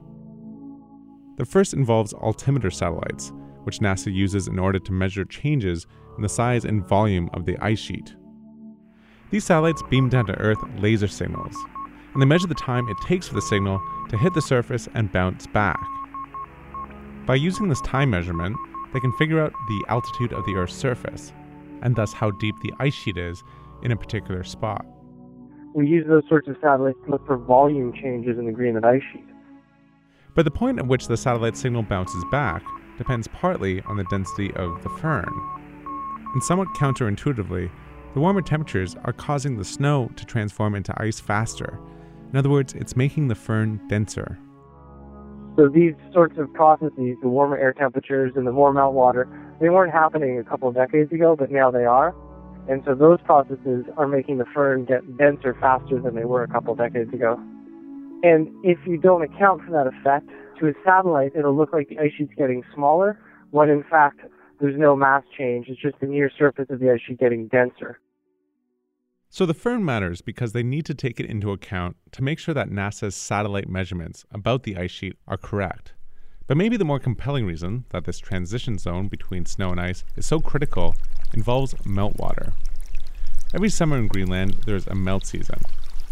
The 1.37 1.45
first 1.45 1.73
involves 1.73 2.13
altimeter 2.13 2.69
satellites, 2.69 3.31
which 3.63 3.79
NASA 3.79 4.13
uses 4.13 4.47
in 4.47 4.59
order 4.59 4.79
to 4.79 4.91
measure 4.91 5.25
changes 5.25 5.87
in 6.17 6.21
the 6.21 6.29
size 6.29 6.65
and 6.65 6.87
volume 6.87 7.29
of 7.33 7.45
the 7.45 7.57
ice 7.59 7.79
sheet. 7.79 8.15
These 9.31 9.45
satellites 9.45 9.83
beam 9.89 10.09
down 10.09 10.27
to 10.27 10.37
Earth 10.39 10.59
laser 10.77 11.07
signals, 11.07 11.55
and 12.13 12.21
they 12.21 12.25
measure 12.25 12.47
the 12.47 12.53
time 12.53 12.87
it 12.87 12.97
takes 13.05 13.27
for 13.27 13.35
the 13.35 13.41
signal 13.41 13.81
to 14.09 14.17
hit 14.17 14.33
the 14.33 14.41
surface 14.41 14.87
and 14.93 15.11
bounce 15.11 15.47
back. 15.47 15.79
By 17.25 17.35
using 17.35 17.69
this 17.69 17.81
time 17.81 18.11
measurement, 18.11 18.55
they 18.93 18.99
can 18.99 19.11
figure 19.13 19.41
out 19.41 19.53
the 19.67 19.85
altitude 19.89 20.33
of 20.33 20.45
the 20.45 20.53
Earth's 20.53 20.75
surface, 20.75 21.33
and 21.81 21.95
thus 21.95 22.13
how 22.13 22.31
deep 22.31 22.55
the 22.61 22.73
ice 22.79 22.93
sheet 22.93 23.17
is 23.17 23.43
in 23.83 23.91
a 23.91 23.97
particular 23.97 24.43
spot. 24.43 24.85
We 25.73 25.87
use 25.87 26.05
those 26.07 26.23
sorts 26.29 26.47
of 26.47 26.55
satellites 26.61 26.99
to 27.05 27.11
look 27.11 27.25
for 27.25 27.37
volume 27.37 27.93
changes 27.93 28.37
in 28.37 28.45
the 28.45 28.51
Greenland 28.51 28.85
ice 28.85 29.01
sheet. 29.11 29.25
But 30.33 30.45
the 30.45 30.51
point 30.51 30.79
at 30.79 30.87
which 30.87 31.07
the 31.07 31.17
satellite 31.17 31.57
signal 31.57 31.83
bounces 31.83 32.23
back 32.31 32.63
depends 32.97 33.27
partly 33.27 33.81
on 33.81 33.97
the 33.97 34.05
density 34.05 34.53
of 34.53 34.81
the 34.83 34.89
firn. 34.89 35.29
And 36.33 36.43
somewhat 36.43 36.69
counterintuitively, 36.75 37.69
the 38.13 38.19
warmer 38.19 38.41
temperatures 38.41 38.95
are 39.03 39.13
causing 39.13 39.57
the 39.57 39.65
snow 39.65 40.09
to 40.15 40.25
transform 40.25 40.75
into 40.75 40.93
ice 41.01 41.19
faster, 41.19 41.79
in 42.31 42.37
other 42.37 42.49
words, 42.49 42.73
it's 42.73 42.95
making 42.95 43.27
the 43.27 43.35
firn 43.35 43.79
denser. 43.87 44.37
So 45.57 45.69
these 45.69 45.93
sorts 46.11 46.37
of 46.37 46.53
processes, 46.53 47.15
the 47.21 47.29
warmer 47.29 47.57
air 47.57 47.71
temperatures 47.71 48.33
and 48.35 48.45
the 48.45 48.51
more 48.51 48.73
meltwater, 48.73 49.25
they 49.61 49.69
weren't 49.69 49.93
happening 49.93 50.37
a 50.37 50.43
couple 50.43 50.67
of 50.67 50.75
decades 50.75 51.11
ago, 51.13 51.35
but 51.37 51.49
now 51.49 51.71
they 51.71 51.85
are. 51.85 52.13
And 52.67 52.81
so 52.85 52.93
those 52.93 53.19
processes 53.23 53.85
are 53.95 54.07
making 54.07 54.39
the 54.39 54.45
firn 54.53 54.85
get 54.85 55.17
denser 55.17 55.55
faster 55.61 56.01
than 56.01 56.15
they 56.15 56.25
were 56.25 56.43
a 56.43 56.47
couple 56.47 56.73
of 56.73 56.79
decades 56.79 57.13
ago. 57.13 57.39
And 58.23 58.49
if 58.65 58.79
you 58.85 58.97
don't 58.97 59.21
account 59.21 59.61
for 59.63 59.71
that 59.71 59.87
effect, 59.87 60.29
to 60.59 60.67
a 60.67 60.73
satellite, 60.83 61.33
it'll 61.35 61.55
look 61.55 61.73
like 61.73 61.89
the 61.89 61.99
ice 61.99 62.11
sheet's 62.17 62.33
getting 62.37 62.63
smaller, 62.73 63.19
when 63.51 63.69
in 63.69 63.83
fact, 63.83 64.21
there's 64.59 64.77
no 64.77 64.95
mass 64.95 65.23
change. 65.37 65.67
It's 65.69 65.81
just 65.81 65.99
the 65.99 66.07
near 66.07 66.31
surface 66.35 66.67
of 66.69 66.79
the 66.79 66.91
ice 66.91 67.01
sheet 67.05 67.19
getting 67.19 67.47
denser. 67.47 67.99
So 69.35 69.45
the 69.45 69.53
firn 69.53 69.83
matters 69.83 70.21
because 70.21 70.53
they 70.53 70.63
need 70.63 70.85
to 70.85 70.93
take 70.93 71.19
it 71.19 71.25
into 71.25 71.51
account 71.51 71.97
to 72.13 72.23
make 72.23 72.39
sure 72.39 72.53
that 72.53 72.69
NASA's 72.69 73.15
satellite 73.15 73.67
measurements 73.67 74.23
about 74.31 74.63
the 74.63 74.77
ice 74.77 74.91
sheet 74.91 75.17
are 75.27 75.35
correct. 75.35 75.91
But 76.47 76.55
maybe 76.55 76.77
the 76.77 76.85
more 76.85 76.99
compelling 76.99 77.45
reason 77.45 77.83
that 77.89 78.05
this 78.05 78.17
transition 78.17 78.77
zone 78.77 79.09
between 79.09 79.45
snow 79.45 79.71
and 79.71 79.81
ice 79.81 80.05
is 80.15 80.25
so 80.25 80.39
critical 80.39 80.95
involves 81.33 81.73
meltwater. 81.83 82.53
Every 83.53 83.67
summer 83.67 83.97
in 83.97 84.07
Greenland, 84.07 84.53
there's 84.65 84.87
a 84.87 84.95
melt 84.95 85.25
season. 85.25 85.59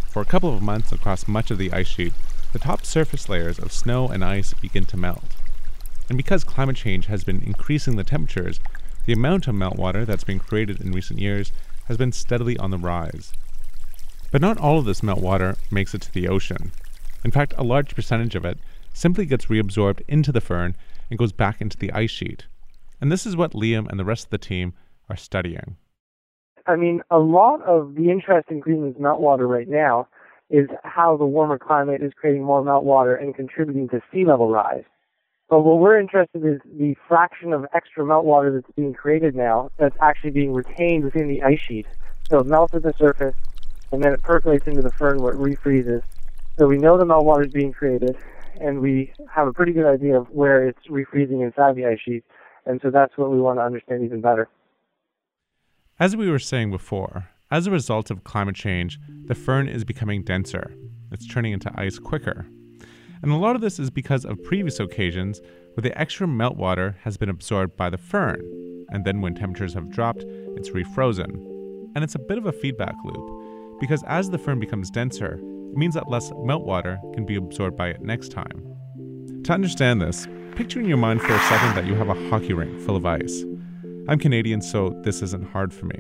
For 0.09 0.21
a 0.21 0.25
couple 0.25 0.53
of 0.53 0.61
months 0.61 0.91
across 0.91 1.25
much 1.25 1.49
of 1.49 1.57
the 1.57 1.71
ice 1.71 1.87
sheet, 1.87 2.11
the 2.51 2.59
top 2.59 2.85
surface 2.85 3.29
layers 3.29 3.57
of 3.57 3.71
snow 3.71 4.09
and 4.09 4.21
ice 4.21 4.53
begin 4.53 4.83
to 4.87 4.97
melt. 4.97 5.37
And 6.09 6.17
because 6.17 6.43
climate 6.43 6.75
change 6.75 7.05
has 7.05 7.23
been 7.23 7.41
increasing 7.41 7.95
the 7.95 8.03
temperatures, 8.03 8.59
the 9.05 9.13
amount 9.13 9.47
of 9.47 9.55
meltwater 9.55 10.05
that's 10.05 10.25
been 10.25 10.39
created 10.39 10.81
in 10.81 10.91
recent 10.91 11.19
years 11.19 11.53
has 11.85 11.97
been 11.97 12.11
steadily 12.11 12.57
on 12.57 12.71
the 12.71 12.77
rise. 12.77 13.33
But 14.31 14.41
not 14.41 14.57
all 14.57 14.79
of 14.79 14.85
this 14.85 15.01
meltwater 15.01 15.57
makes 15.71 15.93
it 15.93 16.01
to 16.03 16.13
the 16.13 16.27
ocean. 16.27 16.71
In 17.23 17.31
fact, 17.31 17.53
a 17.57 17.63
large 17.63 17.95
percentage 17.95 18.35
of 18.35 18.45
it 18.45 18.57
simply 18.93 19.25
gets 19.25 19.45
reabsorbed 19.45 20.01
into 20.07 20.31
the 20.31 20.41
firn 20.41 20.75
and 21.09 21.19
goes 21.19 21.31
back 21.31 21.61
into 21.61 21.77
the 21.77 21.91
ice 21.91 22.11
sheet. 22.11 22.45
And 22.99 23.11
this 23.11 23.25
is 23.25 23.35
what 23.35 23.53
Liam 23.53 23.87
and 23.89 23.99
the 23.99 24.05
rest 24.05 24.25
of 24.25 24.29
the 24.31 24.37
team 24.37 24.73
are 25.09 25.15
studying. 25.15 25.77
I 26.65 26.75
mean, 26.75 27.01
a 27.11 27.19
lot 27.19 27.61
of 27.63 27.95
the 27.95 28.09
interest 28.09 28.49
in 28.49 28.59
Greenland's 28.59 28.97
meltwater 28.97 29.47
right 29.47 29.67
now 29.67 30.07
is 30.49 30.67
how 30.83 31.17
the 31.17 31.25
warmer 31.25 31.57
climate 31.57 32.01
is 32.01 32.13
creating 32.13 32.43
more 32.43 32.63
meltwater 32.63 33.21
and 33.21 33.35
contributing 33.35 33.89
to 33.89 34.01
sea 34.11 34.25
level 34.25 34.49
rise. 34.49 34.83
But 35.49 35.61
what 35.61 35.79
we're 35.79 35.99
interested 35.99 36.43
in 36.43 36.53
is 36.53 36.61
the 36.65 36.95
fraction 37.07 37.53
of 37.53 37.65
extra 37.73 38.03
meltwater 38.03 38.53
that's 38.53 38.71
being 38.75 38.93
created 38.93 39.35
now 39.35 39.69
that's 39.77 39.95
actually 40.01 40.31
being 40.31 40.53
retained 40.53 41.03
within 41.03 41.27
the 41.27 41.43
ice 41.43 41.59
sheet. 41.59 41.85
So 42.29 42.39
it 42.39 42.47
melts 42.47 42.73
at 42.73 42.83
the 42.83 42.93
surface, 42.97 43.35
and 43.91 44.03
then 44.03 44.13
it 44.13 44.23
percolates 44.23 44.67
into 44.67 44.81
the 44.81 44.91
firn 44.91 45.21
where 45.21 45.33
it 45.33 45.37
refreezes. 45.37 46.01
So 46.57 46.67
we 46.67 46.77
know 46.77 46.97
the 46.97 47.05
meltwater 47.05 47.45
is 47.45 47.51
being 47.51 47.73
created, 47.73 48.17
and 48.59 48.79
we 48.79 49.11
have 49.29 49.47
a 49.47 49.53
pretty 49.53 49.73
good 49.73 49.85
idea 49.85 50.19
of 50.19 50.29
where 50.29 50.67
it's 50.67 50.87
refreezing 50.87 51.43
inside 51.43 51.75
the 51.75 51.85
ice 51.85 51.99
sheet. 52.03 52.23
And 52.65 52.79
so 52.81 52.89
that's 52.89 53.17
what 53.17 53.31
we 53.31 53.41
want 53.41 53.59
to 53.59 53.63
understand 53.63 54.03
even 54.03 54.21
better. 54.21 54.47
As 55.99 56.15
we 56.15 56.29
were 56.29 56.39
saying 56.39 56.71
before, 56.71 57.29
as 57.51 57.67
a 57.67 57.71
result 57.71 58.09
of 58.09 58.23
climate 58.23 58.55
change, 58.55 58.99
the 59.25 59.35
firn 59.35 59.67
is 59.67 59.83
becoming 59.83 60.23
denser. 60.23 60.73
It's 61.11 61.27
turning 61.27 61.53
into 61.53 61.71
ice 61.75 61.99
quicker. 61.99 62.47
And 63.23 63.31
a 63.31 63.37
lot 63.37 63.55
of 63.55 63.61
this 63.61 63.79
is 63.79 63.89
because 63.89 64.25
of 64.25 64.43
previous 64.43 64.81
occasions 64.81 65.39
where 65.73 65.81
the 65.81 65.97
extra 65.97 66.27
meltwater 66.27 66.95
has 67.03 67.15
been 67.15 67.29
absorbed 67.29 67.77
by 67.77 67.89
the 67.89 67.97
firn, 67.97 68.41
and 68.89 69.05
then 69.05 69.21
when 69.21 69.33
temperatures 69.33 69.73
have 69.75 69.89
dropped, 69.89 70.25
it's 70.57 70.71
refrozen. 70.71 71.33
And 71.95 72.03
it's 72.03 72.15
a 72.15 72.19
bit 72.19 72.37
of 72.37 72.47
a 72.47 72.51
feedback 72.51 72.95
loop, 73.05 73.79
because 73.79 74.03
as 74.07 74.29
the 74.29 74.37
firn 74.37 74.59
becomes 74.59 74.91
denser, 74.91 75.35
it 75.35 75.77
means 75.77 75.93
that 75.93 76.09
less 76.09 76.31
meltwater 76.31 76.99
can 77.13 77.25
be 77.25 77.37
absorbed 77.37 77.77
by 77.77 77.87
it 77.87 78.01
next 78.01 78.33
time. 78.33 78.61
To 79.45 79.53
understand 79.53 80.01
this, 80.01 80.27
picture 80.57 80.81
in 80.81 80.85
your 80.85 80.97
mind 80.97 81.21
for 81.21 81.33
a 81.33 81.39
second 81.47 81.75
that 81.75 81.85
you 81.85 81.95
have 81.95 82.09
a 82.09 82.29
hockey 82.29 82.53
rink 82.53 82.81
full 82.81 82.97
of 82.97 83.05
ice. 83.05 83.45
I'm 84.09 84.19
Canadian, 84.19 84.61
so 84.61 84.99
this 85.03 85.21
isn't 85.21 85.49
hard 85.49 85.73
for 85.73 85.85
me. 85.85 85.99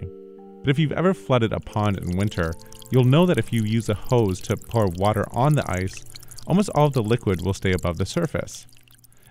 But 0.59 0.69
if 0.69 0.77
you've 0.77 0.91
ever 0.91 1.13
flooded 1.13 1.53
a 1.53 1.59
pond 1.61 1.99
in 1.99 2.17
winter, 2.17 2.53
you'll 2.91 3.05
know 3.05 3.25
that 3.25 3.37
if 3.37 3.53
you 3.53 3.63
use 3.63 3.87
a 3.87 3.93
hose 3.93 4.41
to 4.41 4.57
pour 4.57 4.87
water 4.97 5.25
on 5.31 5.53
the 5.53 5.69
ice, 5.71 6.05
almost 6.47 6.69
all 6.75 6.87
of 6.87 6.93
the 6.93 7.03
liquid 7.03 7.41
will 7.41 7.53
stay 7.53 7.71
above 7.71 7.97
the 7.97 8.05
surface. 8.05 8.67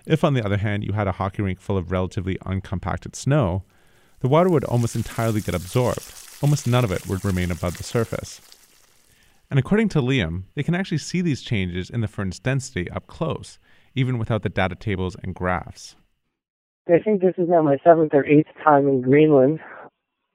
If, 0.05 0.23
on 0.23 0.33
the 0.33 0.45
other 0.45 0.57
hand, 0.57 0.83
you 0.83 0.93
had 0.93 1.07
a 1.07 1.13
hockey 1.13 1.41
rink 1.41 1.61
full 1.61 1.77
of 1.77 1.91
relatively 1.91 2.37
uncompacted 2.45 3.15
snow, 3.15 3.63
the 4.19 4.27
water 4.27 4.49
would 4.49 4.63
almost 4.65 4.95
entirely 4.95 5.41
get 5.41 5.55
absorbed. 5.55 6.13
Almost 6.41 6.67
none 6.67 6.83
of 6.83 6.91
it 6.91 7.07
would 7.07 7.23
remain 7.23 7.51
above 7.51 7.77
the 7.77 7.83
surface. 7.83 8.41
And 9.49 9.59
according 9.59 9.89
to 9.89 10.01
Liam, 10.01 10.43
they 10.55 10.63
can 10.63 10.75
actually 10.75 10.97
see 10.97 11.21
these 11.21 11.41
changes 11.41 11.89
in 11.89 12.01
the 12.01 12.07
firn's 12.07 12.39
density 12.39 12.89
up 12.89 13.07
close, 13.07 13.59
even 13.95 14.17
without 14.17 14.41
the 14.41 14.49
data 14.49 14.75
tables 14.75 15.15
and 15.21 15.35
graphs. 15.35 15.95
I 16.87 16.99
think 16.99 17.21
this 17.21 17.35
is 17.37 17.47
now 17.47 17.61
my 17.61 17.77
seventh 17.83 18.13
or 18.13 18.25
eighth 18.25 18.49
time 18.63 18.87
in 18.87 19.01
Greenland. 19.01 19.59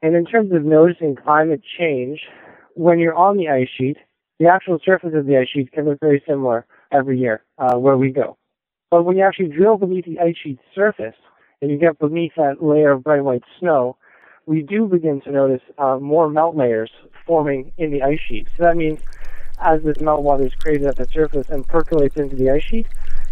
And 0.00 0.14
in 0.14 0.24
terms 0.24 0.52
of 0.52 0.64
noticing 0.64 1.16
climate 1.16 1.62
change, 1.78 2.20
when 2.74 2.98
you're 2.98 3.16
on 3.16 3.36
the 3.36 3.48
ice 3.48 3.68
sheet, 3.76 3.96
the 4.38 4.46
actual 4.46 4.78
surface 4.84 5.12
of 5.14 5.26
the 5.26 5.36
ice 5.36 5.48
sheet 5.52 5.72
can 5.72 5.84
look 5.84 6.00
very 6.00 6.22
similar 6.26 6.66
every 6.92 7.18
year 7.18 7.42
uh, 7.58 7.76
where 7.76 7.96
we 7.96 8.10
go. 8.10 8.36
But 8.90 9.04
when 9.04 9.16
you 9.16 9.24
actually 9.24 9.48
drill 9.48 9.76
beneath 9.76 10.06
the 10.06 10.20
ice 10.20 10.36
sheet's 10.42 10.62
surface 10.74 11.16
and 11.60 11.70
you 11.70 11.78
get 11.78 11.98
beneath 11.98 12.32
that 12.36 12.62
layer 12.62 12.92
of 12.92 13.04
bright 13.04 13.24
white 13.24 13.42
snow, 13.58 13.96
we 14.46 14.62
do 14.62 14.86
begin 14.86 15.20
to 15.22 15.30
notice 15.30 15.60
uh, 15.76 15.98
more 15.98 16.30
melt 16.30 16.56
layers 16.56 16.90
forming 17.26 17.72
in 17.76 17.90
the 17.90 18.02
ice 18.02 18.20
sheet. 18.26 18.48
So 18.56 18.62
that 18.62 18.76
means 18.76 19.00
as 19.60 19.82
this 19.82 19.98
meltwater 19.98 20.46
is 20.46 20.54
created 20.54 20.86
at 20.86 20.96
the 20.96 21.06
surface 21.12 21.50
and 21.50 21.66
percolates 21.66 22.16
into 22.16 22.36
the 22.36 22.50
ice 22.50 22.62
sheet, 22.62 22.86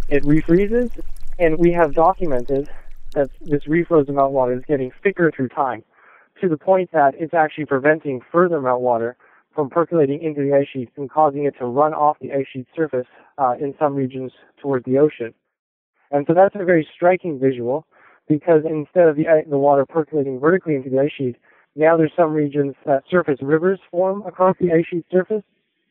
it 0.09 0.23
refreezes, 0.23 0.91
and 1.39 1.57
we 1.57 1.71
have 1.71 1.93
documented 1.93 2.69
that 3.13 3.29
this 3.41 3.63
refrozen 3.63 4.09
meltwater 4.09 4.57
is 4.57 4.63
getting 4.65 4.91
thicker 5.01 5.31
through 5.31 5.49
time 5.49 5.83
to 6.41 6.47
the 6.47 6.57
point 6.57 6.91
that 6.91 7.15
it's 7.15 7.33
actually 7.33 7.65
preventing 7.65 8.21
further 8.31 8.59
meltwater 8.59 9.15
from 9.57 9.71
percolating 9.71 10.21
into 10.21 10.39
the 10.41 10.55
ice 10.55 10.67
sheet 10.71 10.87
and 10.97 11.09
causing 11.09 11.45
it 11.45 11.55
to 11.57 11.65
run 11.65 11.91
off 11.91 12.15
the 12.21 12.31
ice 12.31 12.45
sheet 12.53 12.67
surface 12.75 13.07
uh, 13.39 13.55
in 13.59 13.73
some 13.79 13.95
regions 13.95 14.31
towards 14.61 14.85
the 14.85 14.99
ocean. 14.99 15.33
And 16.11 16.25
so 16.27 16.35
that's 16.35 16.53
a 16.53 16.63
very 16.63 16.87
striking 16.95 17.39
visual 17.39 17.87
because 18.29 18.61
instead 18.69 19.07
of 19.07 19.15
the, 19.15 19.23
the 19.49 19.57
water 19.57 19.83
percolating 19.83 20.39
vertically 20.39 20.75
into 20.75 20.91
the 20.91 20.99
ice 20.99 21.11
sheet, 21.17 21.37
now 21.75 21.97
there's 21.97 22.11
some 22.15 22.33
regions 22.33 22.75
that 22.85 23.01
surface 23.09 23.39
rivers 23.41 23.79
form 23.89 24.21
across 24.27 24.55
the 24.61 24.71
ice 24.71 24.85
sheet 24.87 25.05
surface, 25.11 25.43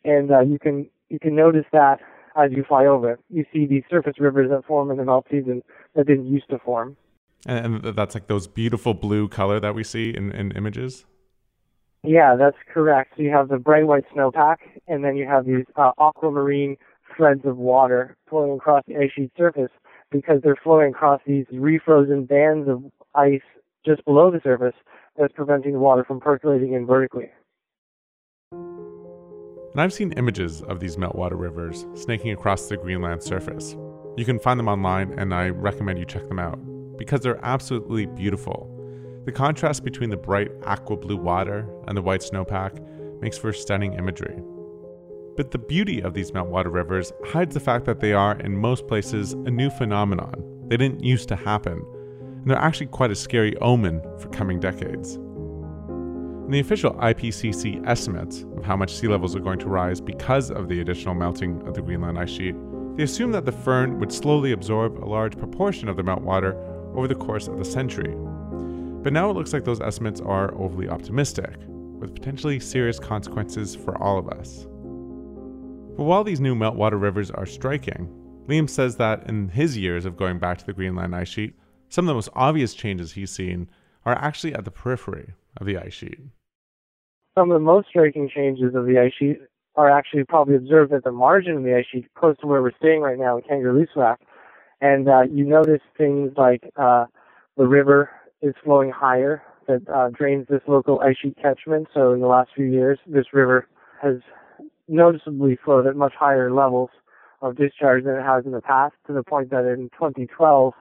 and 0.04 0.30
uh, 0.30 0.42
you 0.42 0.60
can 0.60 0.88
you 1.08 1.18
can 1.18 1.34
notice 1.34 1.66
that 1.72 1.98
as 2.36 2.52
you 2.52 2.64
fly 2.68 2.86
over 2.86 3.14
it. 3.14 3.20
You 3.30 3.44
see 3.52 3.66
these 3.66 3.82
surface 3.90 4.14
rivers 4.20 4.48
that 4.50 4.64
form 4.64 4.92
in 4.92 4.96
the 4.96 5.04
melt 5.04 5.26
season 5.28 5.64
that 5.96 6.06
didn't 6.06 6.26
used 6.26 6.48
to 6.50 6.60
form. 6.60 6.96
And, 7.46 7.82
that's 7.82 8.14
like 8.14 8.28
those 8.28 8.46
beautiful 8.46 8.94
blue 8.94 9.28
color 9.28 9.58
that 9.58 9.74
we 9.74 9.82
see 9.82 10.10
in, 10.10 10.30
in 10.32 10.52
images? 10.52 11.04
Yeah, 12.02 12.36
that's 12.36 12.56
correct. 12.72 13.14
So 13.16 13.22
you 13.22 13.30
have 13.30 13.48
the 13.48 13.58
bright 13.58 13.86
white 13.86 14.04
snowpack, 14.14 14.56
and 14.86 15.04
then 15.04 15.16
you 15.16 15.26
have 15.26 15.44
these 15.44 15.64
uh, 15.76 15.92
aquamarine 15.98 16.76
threads 17.16 17.42
of 17.44 17.56
water 17.56 18.16
flowing 18.28 18.52
across 18.52 18.84
the 18.86 18.96
ice 18.96 19.10
sheet 19.14 19.32
surface 19.36 19.70
because 20.10 20.40
they're 20.42 20.58
flowing 20.62 20.90
across 20.90 21.20
these 21.26 21.46
refrozen 21.52 22.28
bands 22.28 22.68
of 22.68 22.84
ice 23.14 23.40
just 23.84 24.04
below 24.04 24.30
the 24.30 24.40
surface 24.42 24.74
that's 25.16 25.32
preventing 25.32 25.72
the 25.72 25.78
water 25.78 26.04
from 26.04 26.20
percolating 26.20 26.74
in 26.74 26.86
vertically. 26.86 27.30
And 28.52 29.80
I've 29.80 29.92
seen 29.92 30.12
images 30.12 30.62
of 30.62 30.80
these 30.80 30.96
meltwater 30.96 31.38
rivers 31.38 31.86
snaking 31.94 32.30
across 32.32 32.68
the 32.68 32.76
Greenland 32.76 33.22
surface. 33.22 33.76
You 34.16 34.24
can 34.24 34.38
find 34.38 34.58
them 34.58 34.68
online, 34.68 35.12
and 35.18 35.34
I 35.34 35.50
recommend 35.50 35.98
you 35.98 36.06
check 36.06 36.26
them 36.28 36.38
out 36.38 36.58
because 36.96 37.20
they're 37.20 37.44
absolutely 37.44 38.06
beautiful. 38.06 38.75
The 39.26 39.32
contrast 39.32 39.82
between 39.82 40.10
the 40.10 40.16
bright 40.16 40.52
aqua 40.62 40.96
blue 40.96 41.16
water 41.16 41.68
and 41.88 41.96
the 41.96 42.02
white 42.02 42.20
snowpack 42.20 43.20
makes 43.20 43.36
for 43.36 43.52
stunning 43.52 43.94
imagery. 43.94 44.40
But 45.36 45.50
the 45.50 45.58
beauty 45.58 46.00
of 46.00 46.14
these 46.14 46.30
meltwater 46.30 46.72
rivers 46.72 47.12
hides 47.24 47.52
the 47.52 47.60
fact 47.60 47.86
that 47.86 47.98
they 47.98 48.12
are, 48.12 48.38
in 48.38 48.56
most 48.56 48.86
places, 48.86 49.32
a 49.32 49.50
new 49.50 49.68
phenomenon. 49.68 50.68
They 50.68 50.76
didn't 50.76 51.02
used 51.02 51.28
to 51.30 51.36
happen, 51.36 51.84
and 52.20 52.48
they're 52.48 52.56
actually 52.56 52.86
quite 52.86 53.10
a 53.10 53.16
scary 53.16 53.56
omen 53.56 54.00
for 54.20 54.28
coming 54.28 54.60
decades. 54.60 55.16
In 55.16 56.52
the 56.52 56.60
official 56.60 56.94
IPCC 56.94 57.84
estimates 57.84 58.44
of 58.56 58.64
how 58.64 58.76
much 58.76 58.94
sea 58.94 59.08
levels 59.08 59.34
are 59.34 59.40
going 59.40 59.58
to 59.58 59.68
rise 59.68 60.00
because 60.00 60.52
of 60.52 60.68
the 60.68 60.80
additional 60.80 61.16
melting 61.16 61.66
of 61.66 61.74
the 61.74 61.82
Greenland 61.82 62.16
ice 62.16 62.30
sheet, 62.30 62.54
they 62.94 63.02
assume 63.02 63.32
that 63.32 63.44
the 63.44 63.50
firn 63.50 63.98
would 63.98 64.12
slowly 64.12 64.52
absorb 64.52 65.02
a 65.02 65.04
large 65.04 65.36
proportion 65.36 65.88
of 65.88 65.96
the 65.96 66.04
meltwater 66.04 66.54
over 66.96 67.08
the 67.08 67.16
course 67.16 67.48
of 67.48 67.58
the 67.58 67.64
century. 67.64 68.14
But 69.06 69.12
now 69.12 69.30
it 69.30 69.34
looks 69.34 69.52
like 69.52 69.64
those 69.64 69.80
estimates 69.80 70.20
are 70.20 70.52
overly 70.56 70.88
optimistic, 70.88 71.54
with 71.68 72.12
potentially 72.12 72.58
serious 72.58 72.98
consequences 72.98 73.76
for 73.76 73.96
all 74.02 74.18
of 74.18 74.28
us. 74.28 74.66
But 75.96 76.02
while 76.02 76.24
these 76.24 76.40
new 76.40 76.56
meltwater 76.56 77.00
rivers 77.00 77.30
are 77.30 77.46
striking, 77.46 78.08
Liam 78.48 78.68
says 78.68 78.96
that 78.96 79.28
in 79.28 79.48
his 79.50 79.78
years 79.78 80.06
of 80.06 80.16
going 80.16 80.40
back 80.40 80.58
to 80.58 80.66
the 80.66 80.72
Greenland 80.72 81.14
ice 81.14 81.28
sheet, 81.28 81.54
some 81.88 82.04
of 82.04 82.08
the 82.08 82.14
most 82.14 82.30
obvious 82.34 82.74
changes 82.74 83.12
he's 83.12 83.30
seen 83.30 83.70
are 84.04 84.16
actually 84.16 84.56
at 84.56 84.64
the 84.64 84.72
periphery 84.72 85.34
of 85.58 85.68
the 85.68 85.78
ice 85.78 85.94
sheet. 85.94 86.18
Some 87.38 87.52
of 87.52 87.54
the 87.54 87.64
most 87.64 87.86
striking 87.86 88.28
changes 88.28 88.74
of 88.74 88.86
the 88.86 88.98
ice 88.98 89.12
sheet 89.16 89.38
are 89.76 89.88
actually 89.88 90.24
probably 90.24 90.56
observed 90.56 90.92
at 90.92 91.04
the 91.04 91.12
margin 91.12 91.58
of 91.58 91.62
the 91.62 91.76
ice 91.76 91.86
sheet, 91.92 92.12
close 92.18 92.36
to 92.38 92.48
where 92.48 92.60
we're 92.60 92.76
staying 92.80 93.02
right 93.02 93.20
now 93.20 93.36
in 93.36 93.44
Kangerlussuaq. 93.44 94.16
And 94.80 95.08
uh, 95.08 95.22
you 95.30 95.44
notice 95.44 95.82
things 95.96 96.32
like 96.36 96.68
uh, 96.76 97.04
the 97.56 97.68
river 97.68 98.10
is 98.46 98.54
flowing 98.64 98.90
higher 98.90 99.42
that 99.66 99.82
uh, 99.92 100.10
drains 100.10 100.46
this 100.48 100.62
local 100.66 101.00
ice 101.00 101.16
sheet 101.20 101.36
catchment. 101.40 101.88
So 101.92 102.12
in 102.12 102.20
the 102.20 102.26
last 102.26 102.50
few 102.54 102.66
years, 102.66 102.98
this 103.06 103.26
river 103.32 103.66
has 104.00 104.16
noticeably 104.88 105.58
flowed 105.64 105.86
at 105.86 105.96
much 105.96 106.12
higher 106.18 106.52
levels 106.52 106.90
of 107.42 107.56
discharge 107.56 108.04
than 108.04 108.14
it 108.14 108.22
has 108.22 108.44
in 108.44 108.52
the 108.52 108.60
past, 108.60 108.94
to 109.06 109.12
the 109.12 109.22
point 109.22 109.50
that 109.50 109.66
in 109.66 109.90
2012 109.90 110.72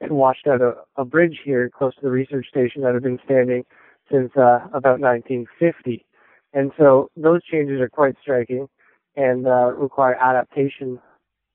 it 0.00 0.10
washed 0.10 0.46
out 0.46 0.60
a, 0.60 0.74
a 0.96 1.04
bridge 1.04 1.38
here 1.44 1.70
close 1.70 1.94
to 1.94 2.00
the 2.02 2.10
research 2.10 2.46
station 2.48 2.82
that 2.82 2.94
had 2.94 3.02
been 3.02 3.20
standing 3.24 3.64
since 4.10 4.32
uh, 4.36 4.58
about 4.74 5.00
1950. 5.00 6.04
And 6.52 6.72
so 6.76 7.10
those 7.16 7.42
changes 7.44 7.80
are 7.80 7.88
quite 7.88 8.16
striking 8.20 8.68
and 9.16 9.46
uh, 9.46 9.72
require 9.72 10.16
adaptation 10.16 10.98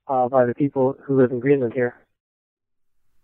uh, 0.07 0.29
by 0.29 0.45
the 0.45 0.55
people 0.55 0.95
who 1.05 1.17
live 1.17 1.31
in 1.31 1.39
Greenland 1.39 1.73
here. 1.73 1.95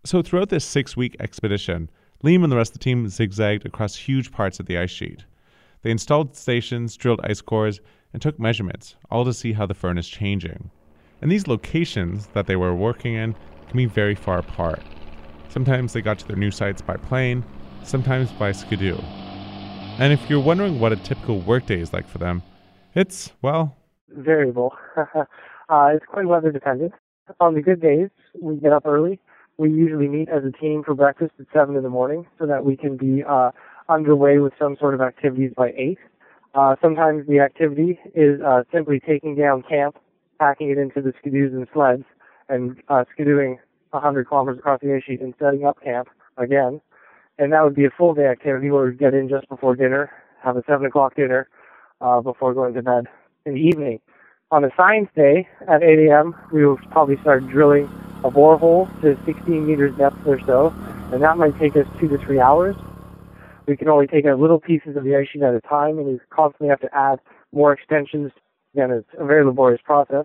So 0.04 0.20
throughout 0.20 0.50
this 0.50 0.64
six-week 0.64 1.16
expedition, 1.18 1.90
Liam 2.24 2.42
and 2.42 2.50
the 2.50 2.56
rest 2.56 2.70
of 2.70 2.78
the 2.78 2.84
team 2.84 3.06
zigzagged 3.06 3.66
across 3.66 3.94
huge 3.94 4.32
parts 4.32 4.58
of 4.58 4.64
the 4.64 4.78
ice 4.78 4.88
sheet. 4.88 5.26
They 5.82 5.90
installed 5.90 6.34
stations, 6.34 6.96
drilled 6.96 7.20
ice 7.22 7.42
cores, 7.42 7.82
and 8.14 8.22
took 8.22 8.40
measurements, 8.40 8.96
all 9.10 9.26
to 9.26 9.34
see 9.34 9.52
how 9.52 9.66
the 9.66 9.74
firn 9.74 9.98
is 9.98 10.08
changing. 10.08 10.70
And 11.20 11.30
these 11.30 11.48
locations 11.48 12.28
that 12.28 12.46
they 12.46 12.56
were 12.56 12.74
working 12.74 13.12
in 13.12 13.34
can 13.68 13.76
be 13.76 13.84
very 13.84 14.14
far 14.14 14.38
apart. 14.38 14.80
Sometimes 15.50 15.92
they 15.92 16.00
got 16.00 16.18
to 16.20 16.26
their 16.26 16.38
new 16.38 16.50
sites 16.50 16.80
by 16.80 16.96
plane, 16.96 17.44
sometimes 17.82 18.32
by 18.32 18.52
skidoo. 18.52 18.96
And 19.98 20.10
if 20.10 20.30
you're 20.30 20.40
wondering 20.40 20.80
what 20.80 20.92
a 20.92 20.96
typical 20.96 21.40
workday 21.40 21.78
is 21.78 21.92
like 21.92 22.08
for 22.08 22.16
them, 22.16 22.42
it's, 22.94 23.32
well, 23.42 23.76
variable. 24.08 24.72
uh, 24.96 25.24
it's 25.68 26.06
quite 26.06 26.26
weather 26.26 26.50
dependent. 26.50 26.94
On 27.38 27.52
the 27.52 27.60
good 27.60 27.82
days, 27.82 28.08
we 28.40 28.56
get 28.56 28.72
up 28.72 28.86
early. 28.86 29.20
We 29.56 29.70
usually 29.70 30.08
meet 30.08 30.28
as 30.28 30.42
a 30.44 30.50
team 30.50 30.82
for 30.84 30.94
breakfast 30.94 31.32
at 31.38 31.46
7 31.52 31.76
in 31.76 31.82
the 31.82 31.88
morning 31.88 32.26
so 32.38 32.46
that 32.46 32.64
we 32.64 32.76
can 32.76 32.96
be 32.96 33.22
uh, 33.22 33.52
underway 33.88 34.38
with 34.38 34.52
some 34.58 34.76
sort 34.78 34.94
of 34.94 35.00
activities 35.00 35.52
by 35.56 35.72
8. 35.76 35.98
Uh, 36.54 36.76
sometimes 36.82 37.26
the 37.28 37.40
activity 37.40 37.98
is 38.14 38.40
uh, 38.40 38.62
simply 38.72 39.00
taking 39.00 39.36
down 39.36 39.62
camp, 39.62 39.96
packing 40.40 40.70
it 40.70 40.78
into 40.78 41.00
the 41.00 41.12
skidoos 41.12 41.52
and 41.52 41.68
sleds, 41.72 42.04
and 42.48 42.82
uh, 42.88 43.04
skidooing 43.16 43.58
100 43.90 44.28
kilometers 44.28 44.58
across 44.58 44.80
the 44.80 44.92
ice 44.92 45.02
sheet 45.04 45.20
and 45.20 45.34
setting 45.38 45.64
up 45.64 45.80
camp 45.82 46.08
again. 46.36 46.80
And 47.38 47.52
that 47.52 47.62
would 47.62 47.74
be 47.74 47.84
a 47.84 47.90
full 47.96 48.14
day 48.14 48.26
activity 48.26 48.70
where 48.70 48.86
we 48.86 48.94
get 48.94 49.14
in 49.14 49.28
just 49.28 49.48
before 49.48 49.76
dinner, 49.76 50.10
have 50.42 50.56
a 50.56 50.64
7 50.66 50.84
o'clock 50.84 51.14
dinner 51.14 51.48
uh, 52.00 52.20
before 52.20 52.54
going 52.54 52.74
to 52.74 52.82
bed 52.82 53.06
in 53.46 53.54
the 53.54 53.60
evening. 53.60 54.00
On 54.50 54.64
a 54.64 54.70
science 54.76 55.08
day 55.16 55.48
at 55.68 55.82
8 55.82 56.08
a.m., 56.08 56.34
we 56.52 56.66
will 56.66 56.76
probably 56.90 57.16
start 57.20 57.46
drilling 57.48 57.88
a 58.24 58.30
borehole 58.30 58.88
to 59.02 59.16
16 59.26 59.66
meters 59.66 59.94
depth 59.96 60.26
or 60.26 60.40
so, 60.46 60.74
and 61.12 61.22
that 61.22 61.36
might 61.36 61.56
take 61.58 61.76
us 61.76 61.86
two 62.00 62.08
to 62.08 62.18
three 62.18 62.40
hours. 62.40 62.74
We 63.66 63.76
can 63.76 63.88
only 63.88 64.06
take 64.06 64.26
out 64.26 64.40
little 64.40 64.58
pieces 64.58 64.96
of 64.96 65.04
the 65.04 65.14
ice 65.16 65.28
sheet 65.32 65.42
at 65.42 65.54
a 65.54 65.60
time, 65.60 65.98
and 65.98 66.06
we 66.06 66.20
constantly 66.30 66.68
have 66.68 66.80
to 66.80 66.94
add 66.94 67.20
more 67.52 67.72
extensions. 67.72 68.32
Again, 68.74 68.90
it's 68.90 69.08
a 69.18 69.24
very 69.24 69.44
laborious 69.44 69.80
process. 69.84 70.24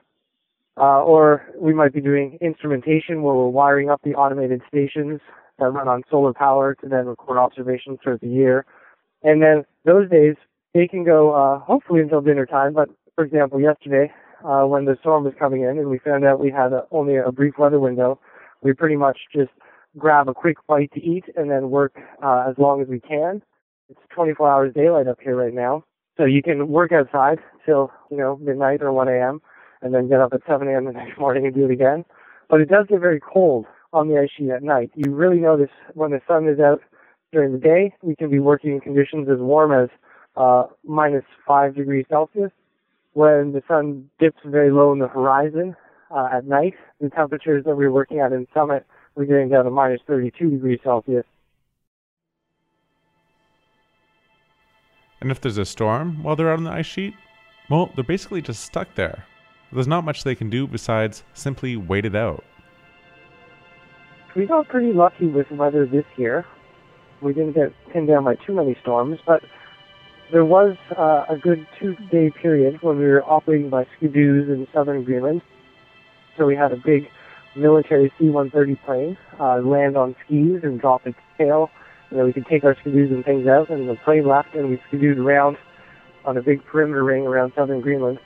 Uh, 0.78 1.04
or 1.04 1.46
we 1.58 1.74
might 1.74 1.92
be 1.94 2.00
doing 2.00 2.38
instrumentation 2.40 3.22
where 3.22 3.36
we're 3.36 3.50
wiring 3.50 3.90
up 3.90 4.02
the 4.04 4.16
automated 4.16 4.62
stations 4.68 5.20
that 5.58 5.66
run 5.66 5.90
on 5.90 6.04
solar 6.10 6.34
power 6.34 6.74
to 6.76 6.88
then 6.88 7.06
record 7.06 7.38
observations 7.38 8.00
throughout 8.02 8.22
the 8.22 8.30
year. 8.30 8.66
And 9.22 9.42
then 9.42 9.66
those 9.84 10.10
days, 10.10 10.36
they 10.74 10.88
can 10.88 11.04
go 11.04 11.34
uh, 11.34 11.60
hopefully 11.60 12.00
until 12.00 12.22
dinner 12.22 12.46
time. 12.46 12.74
But 12.74 12.90
for 13.16 13.26
example, 13.26 13.60
yesterday, 13.60 14.12
uh, 14.44 14.64
when 14.64 14.86
the 14.86 14.98
storm 15.02 15.24
was 15.24 15.34
coming 15.38 15.62
in 15.62 15.78
and 15.78 15.90
we 15.90 16.00
found 16.00 16.26
out 16.26 16.40
we 16.40 16.52
had 16.52 16.74
a, 16.74 16.86
only 16.92 17.16
a 17.18 17.32
brief 17.32 17.56
weather 17.58 17.80
window, 17.80 18.20
we 18.62 18.74
pretty 18.74 18.96
much 18.96 19.18
just 19.34 19.52
grab 19.98 20.28
a 20.28 20.34
quick 20.34 20.58
bite 20.68 20.92
to 20.94 21.02
eat 21.02 21.26
and 21.36 21.50
then 21.50 21.70
work 21.70 21.96
uh, 22.24 22.46
as 22.50 22.56
long 22.58 22.82
as 22.82 22.88
we 22.88 23.00
can. 23.00 23.42
It's 23.90 24.00
24 24.14 24.50
hours 24.50 24.74
daylight 24.74 25.08
up 25.08 25.20
here 25.22 25.36
right 25.36 25.54
now, 25.54 25.84
so 26.18 26.26
you 26.26 26.44
can 26.44 26.68
work 26.68 26.92
outside 26.92 27.40
till 27.66 27.92
you 28.12 28.18
know 28.18 28.38
midnight 28.38 28.82
or 28.82 28.92
1 28.94 29.08
a.m. 29.08 29.42
and 29.82 29.94
then 29.94 30.08
get 30.08 30.20
up 30.20 30.34
at 30.34 30.42
7 30.48 30.68
a.m. 30.68 30.86
the 30.86 30.92
next 30.94 31.18
morning 31.20 31.46
and 31.46 31.56
do 31.56 31.66
it 31.66 31.72
again. 31.72 32.06
But 32.50 32.62
it 32.62 32.70
does 32.70 32.86
get 32.88 33.00
very 33.00 33.20
cold 33.20 33.66
on 33.92 34.08
the 34.08 34.20
ice 34.20 34.30
sheet 34.38 34.52
at 34.52 34.62
night. 34.62 34.92
You 34.96 35.14
really 35.14 35.40
notice 35.40 35.72
when 35.96 36.12
the 36.12 36.22
sun 36.28 36.48
is 36.48 36.60
out 36.60 36.82
during 37.32 37.52
the 37.52 37.60
day, 37.60 37.94
we 38.02 38.16
can 38.16 38.30
be 38.30 38.40
working 38.40 38.74
in 38.74 38.80
conditions 38.80 39.28
as 39.30 39.40
warm 39.40 39.72
as 39.72 39.90
uh, 40.36 40.66
minus 40.84 41.24
5 41.48 41.76
degrees 41.76 42.06
Celsius. 42.10 42.52
When 43.14 43.54
the 43.54 43.64
sun 43.68 44.10
dips 44.20 44.40
very 44.46 44.72
low 44.72 44.94
in 44.94 45.00
the 45.00 45.08
horizon 45.08 45.76
uh, 46.12 46.30
at 46.32 46.46
night, 46.46 46.76
the 47.02 47.10
temperatures 47.10 47.64
that 47.66 47.76
we 47.76 47.86
we're 47.86 47.92
working 47.92 48.20
at 48.20 48.32
in 48.32 48.48
Summit 48.54 48.86
we're 49.16 49.26
getting 49.26 49.50
down 49.50 49.66
to 49.66 49.72
minus 49.72 50.00
32 50.08 50.50
degrees 50.50 50.80
Celsius. 50.84 51.26
And 55.20 55.30
if 55.30 55.42
there's 55.42 55.58
a 55.58 55.66
storm 55.66 56.24
while 56.24 56.38
they're 56.38 56.50
out 56.50 56.58
on 56.58 56.64
the 56.64 56.72
ice 56.72 56.86
sheet, 56.86 57.14
well, 57.70 57.92
they're 57.96 58.04
basically 58.06 58.42
just 58.42 58.64
stuck 58.64 58.96
there. 58.96 59.26
There's 59.74 59.88
not 59.88 60.06
much 60.06 60.24
they 60.24 60.36
can 60.36 60.50
do 60.50 60.66
besides 60.68 61.24
simply 61.34 61.76
wait 61.76 62.06
it 62.06 62.16
out. 62.16 62.44
We 64.36 64.46
got 64.46 64.70
pretty 64.70 64.94
lucky 64.94 65.28
with 65.28 65.52
weather 65.52 65.86
this 65.86 66.06
year. 66.16 66.46
We 67.22 67.34
didn't 67.34 67.54
get 67.54 67.74
pinned 67.92 68.08
down 68.08 68.24
by 68.24 68.36
too 68.36 68.54
many 68.54 68.78
storms, 68.82 69.20
but 69.26 69.44
there 70.32 70.46
was 70.46 70.78
uh, 70.98 71.26
a 71.28 71.38
good 71.38 71.66
two-day 71.80 72.30
period 72.30 72.82
when 72.82 72.98
we 72.98 73.06
were 73.06 73.24
operating 73.24 73.70
by 73.70 73.86
skidoos 73.98 74.48
in 74.48 74.68
southern 74.74 75.04
Greenland. 75.04 75.42
So 76.38 76.46
we 76.46 76.56
had 76.56 76.72
a 76.72 76.78
big 76.78 77.10
military 77.56 78.12
C-130 78.20 78.84
plane 78.86 79.18
uh, 79.40 79.58
land 79.58 79.98
on 79.98 80.16
skis 80.26 80.64
and 80.64 80.80
drop 80.80 81.08
its 81.08 81.18
tail. 81.38 81.72
You 82.12 82.18
know, 82.18 82.26
we 82.26 82.34
could 82.34 82.46
take 82.46 82.64
our 82.64 82.76
skidoos 82.76 83.12
and 83.12 83.26
things 83.26 83.48
out, 83.48 83.70
and 83.70 83.90
the 83.90 83.96
plane 83.96 84.28
left, 84.28 84.54
and 84.56 84.70
we 84.70 84.82
skidooed 84.92 85.18
around 85.18 85.58
on 86.26 86.38
a 86.38 86.42
big 86.42 86.64
perimeter 86.66 87.04
ring 87.04 87.26
around 87.26 87.54
southern 87.56 87.82
Greenland. 87.82 88.20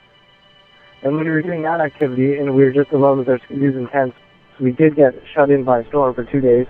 And 1.02 1.16
when 1.16 1.24
we 1.24 1.30
were 1.30 1.42
doing 1.42 1.62
that 1.62 1.80
activity, 1.80 2.36
and 2.36 2.54
we 2.54 2.64
were 2.64 2.72
just 2.72 2.92
alone 2.92 3.18
with 3.18 3.28
our 3.28 3.38
skidoos 3.38 3.76
and 3.76 3.88
tents, 3.90 4.16
so 4.58 4.64
we 4.64 4.72
did 4.72 4.94
get 4.94 5.14
shut 5.34 5.50
in 5.50 5.64
by 5.64 5.80
a 5.80 5.88
storm 5.88 6.14
for 6.14 6.24
two 6.24 6.40
days, 6.40 6.66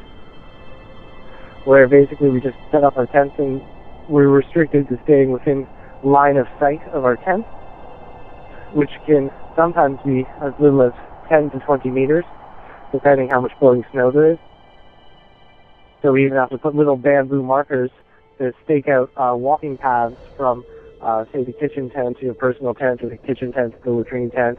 where 1.65 1.89
basically 1.89 2.31
we 2.31 2.41
just 2.41 2.57
set 2.71 2.85
up 2.85 2.97
our 2.97 3.07
tents 3.07 3.35
and 3.39 3.61
were 4.09 4.29
restricted 4.29 4.89
to 4.89 4.99
staying 5.05 5.33
within 5.33 5.67
line 6.03 6.37
of 6.37 6.47
sight 6.59 6.81
of 6.93 7.05
our 7.05 7.17
tent, 7.17 7.45
which 8.73 8.91
can 9.07 9.31
sometimes 9.57 9.99
be 10.05 10.27
as 10.43 10.53
little 10.59 10.83
as 10.83 10.93
10 11.29 11.51
to 11.51 11.59
20 11.61 11.91
meters 11.91 12.25
depending 12.93 13.29
how 13.29 13.41
much 13.41 13.53
blowing 13.59 13.85
snow 13.91 14.11
there 14.13 14.33
is. 14.33 14.39
So 16.03 16.13
we 16.13 16.25
even 16.27 16.39
have 16.39 16.51
to 16.51 16.59
put 16.59 16.75
little 16.75 16.97
bamboo 16.97 17.43
markers 17.43 17.91
to 18.39 18.53
stake 18.65 18.89
out 18.89 19.11
uh, 19.17 19.35
walking 19.37 19.77
paths 19.77 20.17
from, 20.37 20.65
uh, 21.01 21.25
say, 21.33 21.45
the 21.45 21.53
kitchen 21.53 21.91
tent 21.91 22.19
to 22.19 22.27
your 22.27 22.35
personal 22.35 22.75
tent, 22.75 23.03
or 23.03 23.09
the 23.09 23.19
kitchen 23.19 23.53
tent 23.53 23.73
to 23.73 23.79
the 23.85 23.91
latrine 23.91 24.31
tent. 24.31 24.59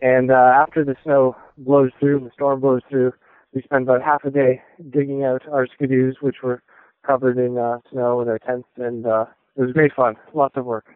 And 0.00 0.30
uh, 0.30 0.52
after 0.54 0.84
the 0.84 0.94
snow 1.02 1.36
blows 1.58 1.90
through, 1.98 2.20
the 2.20 2.30
storm 2.32 2.60
blows 2.60 2.82
through, 2.88 3.12
we 3.54 3.62
spend 3.62 3.88
about 3.88 4.02
half 4.02 4.24
a 4.24 4.30
day 4.30 4.62
digging 4.90 5.24
out 5.24 5.42
our 5.50 5.66
skidoos, 5.66 6.14
which 6.20 6.36
were 6.42 6.62
covered 7.06 7.38
in 7.38 7.56
uh, 7.56 7.78
snow 7.90 8.18
with 8.18 8.28
our 8.28 8.38
tents, 8.38 8.68
and 8.76 9.06
uh, 9.06 9.26
it 9.56 9.62
was 9.62 9.72
great 9.72 9.92
fun. 9.94 10.16
Lots 10.34 10.56
of 10.56 10.64
work. 10.64 10.86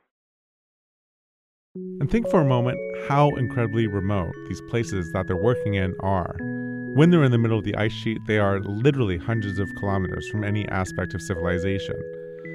And 1.74 2.10
think 2.10 2.28
for 2.28 2.40
a 2.40 2.44
moment 2.44 2.78
how 3.08 3.30
incredibly 3.36 3.86
remote 3.86 4.32
these 4.48 4.60
places 4.62 5.12
that 5.12 5.28
they're 5.28 5.36
working 5.36 5.74
in 5.74 5.94
are. 6.00 6.36
When 6.94 7.10
they're 7.10 7.22
in 7.22 7.30
the 7.30 7.38
middle 7.38 7.58
of 7.58 7.64
the 7.64 7.76
ice 7.76 7.92
sheet, 7.92 8.18
they 8.26 8.38
are 8.38 8.58
literally 8.60 9.16
hundreds 9.16 9.60
of 9.60 9.72
kilometers 9.76 10.28
from 10.28 10.42
any 10.42 10.68
aspect 10.68 11.14
of 11.14 11.22
civilization. 11.22 11.94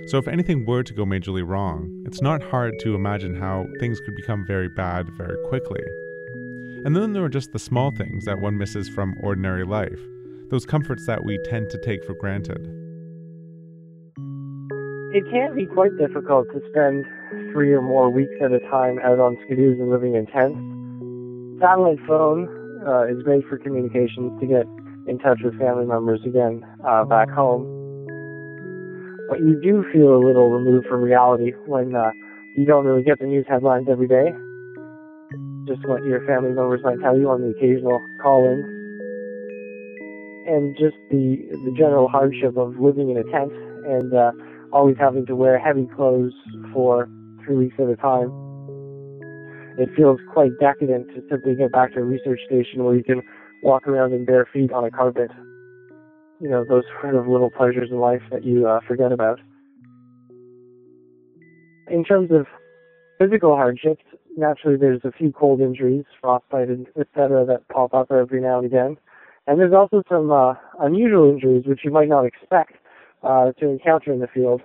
So, 0.07 0.17
if 0.17 0.27
anything 0.27 0.65
were 0.65 0.83
to 0.83 0.93
go 0.93 1.05
majorly 1.05 1.47
wrong, 1.47 2.03
it's 2.05 2.21
not 2.21 2.43
hard 2.43 2.77
to 2.81 2.93
imagine 2.93 3.35
how 3.35 3.67
things 3.79 4.01
could 4.01 4.15
become 4.15 4.45
very 4.45 4.67
bad 4.67 5.09
very 5.17 5.37
quickly. 5.47 5.81
And 6.83 6.95
then 6.95 7.13
there 7.13 7.23
are 7.23 7.29
just 7.29 7.53
the 7.53 7.59
small 7.59 7.91
things 7.91 8.25
that 8.25 8.41
one 8.41 8.57
misses 8.57 8.89
from 8.89 9.15
ordinary 9.23 9.63
life, 9.63 9.99
those 10.49 10.65
comforts 10.65 11.07
that 11.07 11.23
we 11.23 11.39
tend 11.45 11.69
to 11.69 11.79
take 11.79 12.03
for 12.03 12.13
granted. 12.13 12.84
It 15.15 15.23
can 15.31 15.55
be 15.55 15.65
quite 15.65 15.95
difficult 15.95 16.51
to 16.51 16.59
spend 16.67 17.05
three 17.53 17.71
or 17.71 17.81
more 17.81 18.11
weeks 18.11 18.35
at 18.43 18.51
a 18.51 18.59
time 18.67 18.99
out 18.99 19.15
on 19.15 19.39
skidoos 19.47 19.79
and 19.79 19.89
living 19.89 20.13
in 20.13 20.27
tents. 20.27 20.59
Satellite 21.63 22.03
phone 22.05 22.51
uh, 22.83 23.07
is 23.07 23.23
great 23.23 23.47
for 23.47 23.57
communications 23.57 24.35
to 24.41 24.45
get 24.45 24.67
in 25.07 25.15
touch 25.23 25.39
with 25.39 25.57
family 25.57 25.85
members 25.85 26.19
again 26.27 26.67
uh, 26.83 27.05
back 27.05 27.29
home. 27.31 27.63
But 29.31 29.39
you 29.39 29.55
do 29.63 29.87
feel 29.87 30.19
a 30.19 30.19
little 30.19 30.51
removed 30.51 30.85
from 30.87 30.99
reality 30.99 31.53
when 31.65 31.95
uh, 31.95 32.11
you 32.57 32.65
don't 32.65 32.83
really 32.83 33.03
get 33.03 33.17
the 33.19 33.25
news 33.25 33.45
headlines 33.47 33.87
every 33.89 34.11
day. 34.11 34.35
Just 35.63 35.87
what 35.87 36.03
your 36.03 36.27
family 36.27 36.51
members 36.51 36.81
might 36.83 36.99
tell 36.99 37.17
you 37.17 37.29
on 37.31 37.39
the 37.39 37.55
occasional 37.55 38.03
call-in, 38.21 38.59
and 40.43 40.75
just 40.75 40.99
the 41.07 41.39
the 41.63 41.71
general 41.71 42.09
hardship 42.09 42.57
of 42.57 42.75
living 42.83 43.09
in 43.11 43.15
a 43.15 43.23
tent 43.31 43.53
and 43.87 44.13
uh, 44.13 44.31
always 44.75 44.97
having 44.99 45.25
to 45.25 45.35
wear 45.37 45.57
heavy 45.57 45.87
clothes 45.95 46.33
for 46.73 47.07
three 47.45 47.55
weeks 47.55 47.75
at 47.79 47.87
a 47.87 47.95
time. 47.95 48.29
It 49.79 49.89
feels 49.95 50.19
quite 50.33 50.51
decadent 50.59 51.07
to 51.15 51.23
simply 51.29 51.55
get 51.55 51.71
back 51.71 51.93
to 51.93 52.01
a 52.01 52.03
research 52.03 52.41
station 52.45 52.83
where 52.83 52.93
you 52.93 53.03
can 53.03 53.21
walk 53.63 53.87
around 53.87 54.11
in 54.11 54.25
bare 54.25 54.45
feet 54.51 54.73
on 54.73 54.83
a 54.83 54.91
carpet. 54.91 55.31
You 56.41 56.49
know, 56.49 56.65
those 56.67 56.83
sort 57.01 57.15
of 57.15 57.25
little 57.25 57.49
pleasures 57.49 57.89
in 57.89 57.99
life 57.99 58.21
that 58.31 58.43
you 58.43 58.67
uh, 58.67 58.81
forget 58.85 59.13
about. 59.13 59.39
In 61.89 62.03
terms 62.03 62.31
of 62.31 62.45
physical 63.17 63.55
hardships, 63.55 64.03
naturally 64.35 64.75
there's 64.75 65.01
a 65.05 65.11
few 65.11 65.31
cold 65.31 65.61
injuries, 65.61 66.03
frostbite, 66.19 66.67
etc., 66.99 67.45
that 67.45 67.65
pop 67.69 67.93
up 67.93 68.11
every 68.11 68.41
now 68.41 68.57
and 68.57 68.65
again. 68.65 68.97
And 69.47 69.57
there's 69.57 69.73
also 69.73 70.03
some 70.09 70.31
uh, 70.31 70.55
unusual 70.81 71.29
injuries 71.29 71.63
which 71.65 71.81
you 71.85 71.91
might 71.91 72.09
not 72.09 72.25
expect 72.25 72.73
uh, 73.25 73.51
to 73.53 73.69
encounter 73.69 74.13
in 74.13 74.19
the 74.19 74.27
field. 74.27 74.61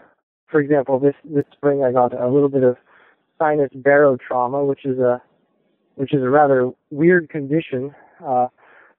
For 0.49 0.61
example, 0.61 0.99
this 0.99 1.15
this 1.25 1.45
spring 1.53 1.83
I 1.85 1.93
got 1.93 2.19
a 2.19 2.29
little 2.29 2.49
bit 2.49 2.63
of 2.63 2.77
sinus 3.39 3.71
barotrauma, 3.75 4.67
which 4.67 4.85
is 4.85 4.99
a 4.99 5.23
which 5.95 6.15
is 6.15 6.23
a 6.23 6.31
rather 6.31 6.71
weird 6.91 7.29
condition 7.29 7.95
uh, 8.25 8.49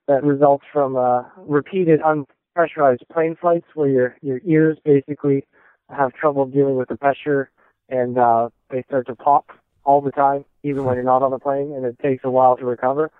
that 0.08 0.24
results 0.24 0.66
from 0.72 0.96
uh, 0.96 1.24
repeated 1.38 2.00
unpressurized 2.02 3.08
plane 3.12 3.36
flights, 3.40 3.68
where 3.74 3.90
your 3.90 4.18
your 4.22 4.40
ears 4.46 4.78
basically 4.84 5.46
have 5.90 6.14
trouble 6.14 6.46
dealing 6.46 6.76
with 6.76 6.88
the 6.90 6.98
pressure, 6.98 7.52
and 7.90 8.18
uh, 8.18 8.50
they 8.70 8.84
start 8.84 9.08
to 9.08 9.16
pop 9.16 9.52
all 9.84 10.02
the 10.02 10.12
time, 10.12 10.46
even 10.64 10.86
when 10.86 10.96
you're 10.96 11.04
not 11.04 11.24
on 11.24 11.32
the 11.32 11.40
plane, 11.40 11.74
and 11.76 11.86
it 11.86 11.98
takes 12.00 12.24
a 12.24 12.30
while 12.30 12.56
to 12.56 12.66
recover. 12.66 13.12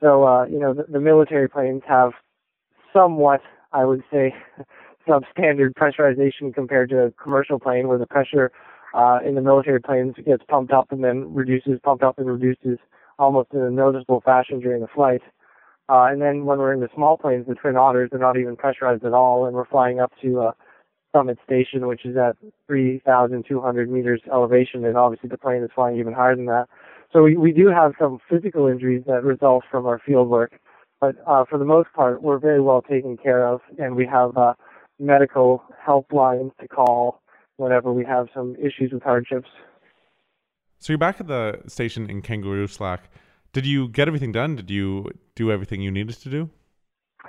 So, 0.00 0.24
uh, 0.24 0.46
you 0.46 0.58
know, 0.58 0.74
the, 0.74 0.84
the 0.88 1.00
military 1.00 1.48
planes 1.48 1.82
have 1.88 2.12
somewhat, 2.92 3.40
I 3.72 3.84
would 3.84 4.02
say, 4.10 4.34
substandard 5.06 5.72
pressurization 5.74 6.54
compared 6.54 6.90
to 6.90 7.04
a 7.04 7.10
commercial 7.12 7.58
plane 7.58 7.88
where 7.88 7.98
the 7.98 8.06
pressure 8.06 8.50
uh, 8.94 9.18
in 9.26 9.34
the 9.34 9.40
military 9.40 9.80
planes 9.80 10.14
gets 10.24 10.42
pumped 10.48 10.72
up 10.72 10.90
and 10.90 11.04
then 11.04 11.32
reduces, 11.34 11.78
pumped 11.82 12.02
up 12.02 12.18
and 12.18 12.28
reduces 12.28 12.78
almost 13.18 13.48
in 13.52 13.60
a 13.60 13.70
noticeable 13.70 14.20
fashion 14.20 14.60
during 14.60 14.80
the 14.80 14.88
flight. 14.88 15.22
Uh, 15.88 16.06
and 16.10 16.20
then 16.20 16.44
when 16.44 16.58
we're 16.58 16.72
in 16.72 16.80
the 16.80 16.88
small 16.94 17.16
planes, 17.16 17.46
the 17.46 17.54
Twin 17.54 17.76
Otters, 17.76 18.10
they're 18.10 18.20
not 18.20 18.36
even 18.36 18.56
pressurized 18.56 19.04
at 19.04 19.12
all, 19.12 19.46
and 19.46 19.54
we're 19.54 19.66
flying 19.66 20.00
up 20.00 20.12
to 20.20 20.40
uh, 20.40 20.52
Summit 21.14 21.38
Station, 21.44 21.86
which 21.86 22.04
is 22.04 22.16
at 22.16 22.36
3,200 22.66 23.90
meters 23.90 24.20
elevation, 24.32 24.84
and 24.84 24.96
obviously 24.96 25.28
the 25.28 25.38
plane 25.38 25.62
is 25.62 25.70
flying 25.74 25.98
even 25.98 26.12
higher 26.12 26.34
than 26.34 26.46
that. 26.46 26.66
So 27.12 27.22
we, 27.22 27.36
we 27.36 27.52
do 27.52 27.68
have 27.68 27.92
some 28.00 28.18
physical 28.28 28.66
injuries 28.66 29.04
that 29.06 29.22
result 29.22 29.64
from 29.70 29.86
our 29.86 30.00
field 30.04 30.28
work, 30.28 30.58
but 31.00 31.14
uh, 31.26 31.44
for 31.48 31.58
the 31.58 31.64
most 31.64 31.92
part, 31.94 32.22
we're 32.22 32.38
very 32.38 32.60
well 32.60 32.82
taken 32.82 33.16
care 33.16 33.46
of, 33.46 33.60
and 33.78 33.94
we 33.94 34.06
have 34.06 34.36
uh, 34.36 34.54
medical 34.98 35.62
helplines 35.86 36.56
to 36.60 36.68
call 36.68 37.20
whenever 37.56 37.92
we 37.92 38.04
have 38.04 38.28
some 38.34 38.54
issues 38.56 38.92
with 38.92 39.02
hardships. 39.02 39.48
So 40.78 40.92
you're 40.92 40.98
back 40.98 41.20
at 41.20 41.26
the 41.26 41.60
station 41.66 42.10
in 42.10 42.22
Kangerlussuaq. 42.22 43.00
Did 43.52 43.66
you 43.66 43.88
get 43.88 44.08
everything 44.08 44.32
done? 44.32 44.56
Did 44.56 44.70
you 44.70 45.10
do 45.34 45.50
everything 45.50 45.80
you 45.80 45.90
needed 45.90 46.16
to 46.16 46.28
do? 46.28 46.50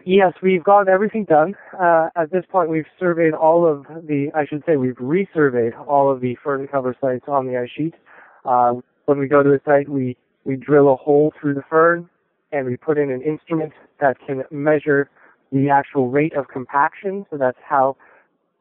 Yes, 0.06 0.34
we've 0.44 0.64
got 0.64 0.88
everything 0.88 1.26
done. 1.26 1.56
Uh, 1.80 2.10
at 2.16 2.32
this 2.32 2.44
point, 2.52 2.70
we've 2.70 2.86
surveyed 3.00 3.34
all 3.34 3.66
of 3.66 3.86
the, 4.06 4.30
I 4.36 4.46
should 4.46 4.64
say, 4.66 4.76
we've 4.76 4.96
resurveyed 4.96 5.74
all 5.88 6.12
of 6.12 6.22
the 6.22 6.36
firn 6.44 6.68
cover 6.68 6.96
sites 7.00 7.26
on 7.28 7.48
the 7.48 7.58
ice 7.58 7.70
sheet. 7.76 7.96
Uh, 8.46 8.76
when 9.06 9.18
we 9.20 9.28
go 9.28 9.42
to 9.42 9.54
a 9.54 9.60
site, 9.66 9.90
we, 9.90 10.18
we 10.44 10.56
drill 10.56 10.92
a 10.92 10.96
hole 10.96 11.34
through 11.40 11.56
the 11.56 11.64
firn 11.70 12.10
and 12.52 12.66
we 12.66 12.78
put 12.78 12.98
in 12.98 13.10
an 13.10 13.22
instrument 13.22 13.74
that 14.00 14.18
can 14.26 14.44
measure 14.52 15.10
the 15.52 15.70
actual 15.70 16.10
rate 16.10 16.36
of 16.36 16.48
compaction. 16.48 17.26
So 17.30 17.38
that's 17.38 17.58
how 17.68 17.98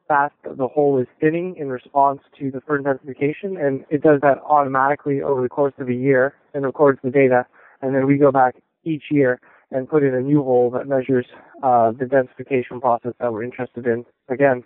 fast 0.08 0.34
the 0.44 0.68
hole 0.68 0.98
is 1.00 1.06
thinning 1.20 1.56
in 1.58 1.68
response 1.68 2.20
to 2.38 2.50
the 2.50 2.60
firn 2.60 2.84
densification. 2.84 3.60
And 3.64 3.84
it 3.90 4.02
does 4.02 4.20
that 4.22 4.38
automatically 4.48 5.20
over 5.20 5.42
the 5.42 5.48
course 5.48 5.74
of 5.78 5.88
a 5.88 5.94
year 5.94 6.34
and 6.54 6.64
records 6.64 7.00
the 7.02 7.10
data. 7.10 7.46
And 7.82 7.94
then 7.94 8.06
we 8.06 8.16
go 8.16 8.30
back 8.30 8.56
each 8.84 9.04
year 9.10 9.40
and 9.72 9.88
put 9.88 10.04
in 10.04 10.14
a 10.14 10.20
new 10.20 10.42
hole 10.42 10.70
that 10.70 10.86
measures 10.86 11.26
uh, 11.62 11.90
the 11.90 12.04
densification 12.04 12.80
process 12.80 13.12
that 13.18 13.32
we're 13.32 13.42
interested 13.42 13.86
in 13.86 14.04
again. 14.28 14.62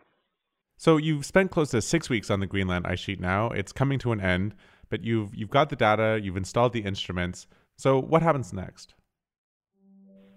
So 0.76 0.96
you've 0.96 1.24
spent 1.26 1.50
close 1.50 1.70
to 1.70 1.82
six 1.82 2.10
weeks 2.10 2.30
on 2.30 2.40
the 2.40 2.46
Greenland 2.46 2.86
ice 2.86 3.00
sheet 3.00 3.20
now. 3.20 3.48
It's 3.48 3.72
coming 3.72 3.98
to 4.00 4.12
an 4.12 4.20
end 4.20 4.54
but 4.90 5.04
you've 5.04 5.34
you've 5.34 5.50
got 5.50 5.70
the 5.70 5.76
data, 5.76 6.20
you've 6.22 6.36
installed 6.36 6.74
the 6.74 6.80
instruments. 6.80 7.46
So 7.76 7.98
what 7.98 8.20
happens 8.20 8.52
next? 8.52 8.94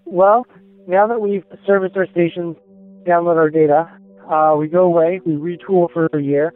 Well, 0.05 0.45
now 0.87 1.07
that 1.07 1.21
we've 1.21 1.43
serviced 1.65 1.95
our 1.95 2.07
stations, 2.07 2.55
download 3.07 3.37
our 3.37 3.49
data, 3.49 3.89
uh, 4.29 4.55
we 4.57 4.67
go 4.67 4.83
away, 4.83 5.21
we 5.25 5.33
retool 5.33 5.91
for 5.91 6.07
a 6.13 6.21
year, 6.21 6.53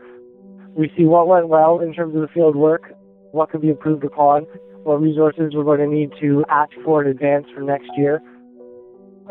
we 0.75 0.91
see 0.97 1.05
what 1.05 1.27
went 1.27 1.47
well 1.47 1.79
in 1.79 1.93
terms 1.93 2.15
of 2.15 2.21
the 2.21 2.27
field 2.27 2.55
work, 2.55 2.93
what 3.31 3.49
can 3.49 3.61
be 3.61 3.69
improved 3.69 4.03
upon, 4.03 4.43
what 4.83 5.01
resources 5.01 5.53
we're 5.53 5.63
going 5.63 5.79
to 5.79 5.87
need 5.87 6.11
to 6.19 6.45
act 6.49 6.73
for 6.83 7.03
in 7.03 7.09
advance 7.09 7.45
for 7.53 7.61
next 7.61 7.89
year. 7.97 8.21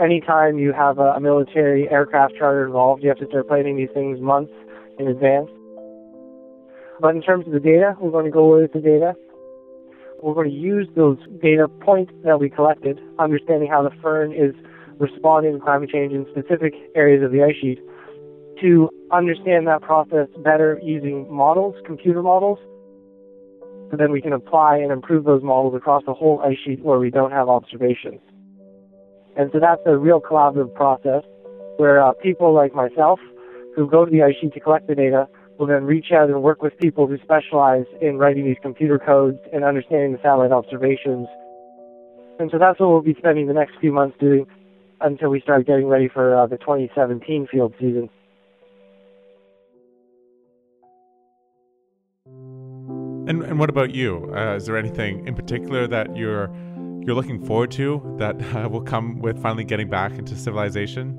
Anytime 0.01 0.59
you 0.59 0.73
have 0.73 0.99
a, 0.99 1.13
a 1.13 1.21
military 1.21 1.89
aircraft 1.91 2.35
charter 2.39 2.67
involved, 2.67 3.03
you 3.03 3.09
have 3.09 3.19
to 3.19 3.27
start 3.27 3.49
planning 3.49 3.77
these 3.77 3.89
things 3.95 4.21
months 4.21 4.53
in 4.99 5.09
advance. 5.09 5.49
But 7.01 7.15
in 7.15 7.23
terms 7.23 7.47
of 7.47 7.53
the 7.53 7.61
data, 7.61 7.97
we're 8.01 8.11
going 8.11 8.25
to 8.25 8.31
go 8.31 8.59
with 8.59 8.73
the 8.73 8.81
data. 8.81 9.15
We're 10.23 10.35
going 10.35 10.51
to 10.51 10.57
use 10.57 10.89
those 10.97 11.19
data 11.43 11.69
points 11.69 12.13
that 12.25 12.41
we 12.41 12.51
collected, 12.51 12.99
understanding 13.19 13.69
how 13.71 13.83
the 13.83 13.95
firn 14.03 14.33
is 14.33 14.55
responding 14.99 15.55
to 15.55 15.61
climate 15.61 15.91
change 15.91 16.13
in 16.13 16.27
specific 16.31 16.75
areas 16.95 17.23
of 17.23 17.33
the 17.33 17.43
ice 17.43 17.57
sheet, 17.61 17.79
to 18.61 18.89
understand 19.13 19.67
that 19.67 19.83
process 19.83 20.29
better 20.43 20.81
using 20.83 21.33
models, 21.33 21.75
computer 21.85 22.23
models, 22.23 22.59
so 23.91 23.97
then 23.97 24.11
we 24.11 24.21
can 24.21 24.33
apply 24.33 24.79
and 24.79 24.91
improve 24.91 25.25
those 25.25 25.43
models 25.43 25.75
across 25.75 26.03
the 26.07 26.15
whole 26.15 26.41
ice 26.41 26.59
sheet 26.65 26.83
where 26.83 26.99
we 26.99 27.11
don't 27.11 27.31
have 27.31 27.49
observations. 27.49 28.21
And 29.37 29.51
so 29.53 29.61
that's 29.61 29.83
a 29.87 29.97
real 29.97 30.21
collaborative 30.21 30.75
process 30.75 31.23
where 31.77 32.03
uh, 32.03 32.13
people 32.23 32.55
like 32.55 32.75
myself 32.75 33.21
who 33.77 33.89
go 33.89 34.05
to 34.05 34.11
the 34.11 34.23
ice 34.23 34.35
sheet 34.41 34.55
to 34.55 34.61
collect 34.61 34.89
the 34.89 34.95
data 34.95 35.29
will 35.59 35.67
then 35.67 35.85
reach 35.85 36.07
out 36.13 36.29
and 36.29 36.43
work 36.43 36.63
with 36.63 36.77
people 36.79 37.07
who 37.07 37.19
specialize 37.23 37.85
in 38.01 38.19
writing 38.19 38.45
these 38.45 38.57
computer 38.63 38.99
codes 38.99 39.39
and 39.53 39.63
understanding 39.63 40.13
the 40.13 40.19
satellite 40.23 40.53
observations. 40.53 41.29
And 42.39 42.51
so 42.51 42.59
that's 42.59 42.81
what 42.81 42.89
we'll 42.89 43.03
be 43.03 43.15
spending 43.19 43.47
the 43.47 43.55
next 43.55 43.75
few 43.81 43.93
months 43.93 44.17
doing 44.19 44.47
until 45.01 45.31
we 45.31 45.41
start 45.41 45.67
getting 45.67 45.87
ready 45.87 46.09
for 46.09 46.37
uh, 46.37 46.47
the 46.47 46.57
2017 46.59 47.49
field 47.51 47.75
season. 47.79 48.09
And, 53.29 53.43
and 53.43 53.59
what 53.59 53.71
about 53.71 53.93
you? 53.93 54.33
Uh, 54.35 54.55
is 54.55 54.67
there 54.67 54.77
anything 54.77 55.27
in 55.27 55.35
particular 55.35 55.89
that 55.89 56.17
you're 56.17 56.49
you're 57.07 57.15
looking 57.15 57.45
forward 57.45 57.71
to 57.73 58.03
that 58.19 58.37
uh, 58.55 58.69
will 58.69 58.83
come 58.83 59.21
with 59.21 59.41
finally 59.41 59.65
getting 59.65 59.89
back 59.89 60.13
into 60.13 60.35
civilization? 60.35 61.17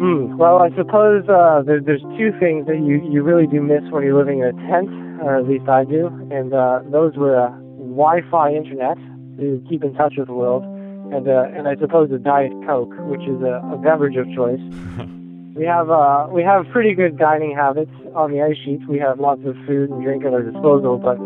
Mm, 0.00 0.36
well, 0.36 0.58
I 0.58 0.70
suppose 0.74 1.28
uh, 1.28 1.62
there, 1.66 1.80
there's 1.80 2.02
two 2.18 2.30
things 2.40 2.66
that 2.66 2.78
you, 2.82 3.02
you 3.10 3.22
really 3.22 3.46
do 3.46 3.60
miss 3.62 3.82
when 3.90 4.02
you're 4.02 4.18
living 4.18 4.40
in 4.40 4.46
a 4.46 4.52
tent, 4.70 4.90
or 5.22 5.36
at 5.36 5.46
least 5.46 5.68
I 5.68 5.84
do, 5.84 6.06
and 6.30 6.54
uh, 6.54 6.80
those 6.90 7.16
were 7.16 7.38
uh, 7.38 7.50
Wi-Fi 7.78 8.50
internet 8.54 8.98
to 9.38 9.62
keep 9.68 9.84
in 9.84 9.94
touch 9.94 10.14
with 10.16 10.26
the 10.26 10.34
world, 10.34 10.64
and 11.12 11.28
uh, 11.28 11.44
and 11.54 11.68
I 11.68 11.76
suppose 11.76 12.10
a 12.10 12.18
Diet 12.18 12.52
Coke, 12.66 12.92
which 13.10 13.22
is 13.22 13.40
a, 13.42 13.60
a 13.72 13.78
beverage 13.78 14.16
of 14.16 14.26
choice. 14.34 14.60
we 15.54 15.64
have 15.64 15.90
uh, 15.90 16.28
we 16.30 16.42
have 16.42 16.66
pretty 16.72 16.94
good 16.94 17.18
dining 17.18 17.54
habits 17.54 17.92
on 18.14 18.32
the 18.32 18.42
ice 18.42 18.56
sheets. 18.64 18.82
We 18.88 18.98
have 18.98 19.20
lots 19.20 19.42
of 19.44 19.54
food 19.66 19.90
and 19.90 20.02
drink 20.02 20.24
at 20.24 20.32
our 20.32 20.42
disposal, 20.42 20.98
but 20.98 21.18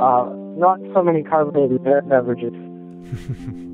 uh, 0.00 0.32
not 0.56 0.78
so 0.94 1.02
many 1.02 1.22
carbonated 1.22 1.82
beverages. 1.84 2.54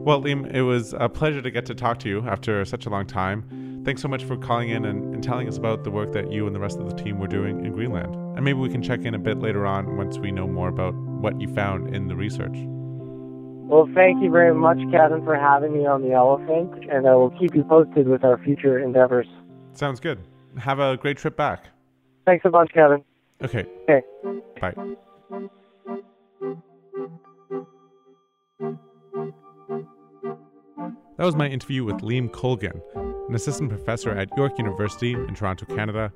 Well, 0.00 0.22
Liam, 0.22 0.50
it 0.54 0.62
was 0.62 0.94
a 0.98 1.10
pleasure 1.10 1.42
to 1.42 1.50
get 1.50 1.66
to 1.66 1.74
talk 1.74 1.98
to 1.98 2.08
you 2.08 2.26
after 2.26 2.64
such 2.64 2.86
a 2.86 2.88
long 2.88 3.04
time. 3.04 3.82
Thanks 3.84 4.00
so 4.00 4.08
much 4.08 4.24
for 4.24 4.34
calling 4.38 4.70
in 4.70 4.86
and, 4.86 5.14
and, 5.14 5.22
telling 5.22 5.46
us 5.46 5.58
about 5.58 5.84
the 5.84 5.90
work 5.90 6.12
that 6.12 6.32
you 6.32 6.46
and 6.46 6.56
the 6.56 6.58
rest 6.58 6.78
of 6.78 6.88
the 6.88 6.96
team 6.96 7.18
were 7.18 7.26
doing 7.26 7.66
in 7.66 7.72
Greenland. 7.72 8.14
And 8.34 8.42
maybe 8.42 8.58
we 8.58 8.70
can 8.70 8.82
check 8.82 9.00
in 9.00 9.14
a 9.14 9.18
bit 9.18 9.40
later 9.40 9.66
on 9.66 9.98
once 9.98 10.16
we 10.16 10.32
know 10.32 10.46
more 10.46 10.68
about 10.68 10.94
what 10.94 11.38
you 11.38 11.54
found 11.54 11.94
in 11.94 12.08
the 12.08 12.16
research. 12.16 12.56
Well, 13.70 13.88
thank 13.94 14.20
you 14.20 14.32
very 14.32 14.52
much, 14.52 14.78
Kevin, 14.90 15.24
for 15.24 15.36
having 15.36 15.72
me 15.72 15.86
on 15.86 16.02
the 16.02 16.10
elephant, 16.10 16.90
and 16.90 17.06
I 17.06 17.14
will 17.14 17.30
keep 17.30 17.54
you 17.54 17.62
posted 17.62 18.08
with 18.08 18.24
our 18.24 18.36
future 18.38 18.80
endeavors. 18.80 19.28
Sounds 19.74 20.00
good. 20.00 20.18
Have 20.58 20.80
a 20.80 20.96
great 20.96 21.18
trip 21.18 21.36
back. 21.36 21.66
Thanks 22.26 22.44
a 22.44 22.50
bunch, 22.50 22.72
Kevin. 22.72 23.04
Okay. 23.40 23.64
Okay. 23.88 24.02
Bye. 24.60 24.74
That 31.16 31.24
was 31.24 31.36
my 31.36 31.46
interview 31.46 31.84
with 31.84 31.98
Liam 31.98 32.32
Colgan, 32.32 32.82
an 33.28 33.36
assistant 33.36 33.70
professor 33.70 34.10
at 34.10 34.36
York 34.36 34.58
University 34.58 35.12
in 35.12 35.32
Toronto, 35.36 35.66
Canada, 35.66 36.12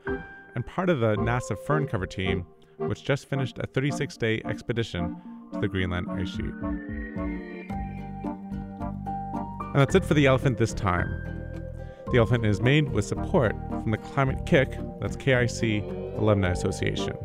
and 0.56 0.66
part 0.66 0.90
of 0.90 0.98
the 0.98 1.14
NASA 1.18 1.56
firn 1.56 1.86
cover 1.86 2.06
team, 2.06 2.46
which 2.78 3.04
just 3.04 3.28
finished 3.28 3.58
a 3.58 3.66
36 3.68 4.16
day 4.16 4.42
expedition 4.44 5.16
to 5.54 5.60
the 5.60 5.68
Greenland 5.68 6.06
ice 6.10 6.28
sheet. 6.28 6.52
And 9.74 9.80
that's 9.80 9.94
it 9.94 10.04
for 10.04 10.14
The 10.14 10.26
Elephant 10.26 10.58
this 10.58 10.72
time. 10.72 11.08
The 12.12 12.18
Elephant 12.18 12.44
is 12.46 12.60
made 12.60 12.92
with 12.92 13.04
support 13.04 13.56
from 13.68 13.90
the 13.90 13.96
Climate-KIC, 13.98 15.00
that's 15.00 15.16
KIC 15.16 16.18
Alumni 16.18 16.50
Association. 16.50 17.16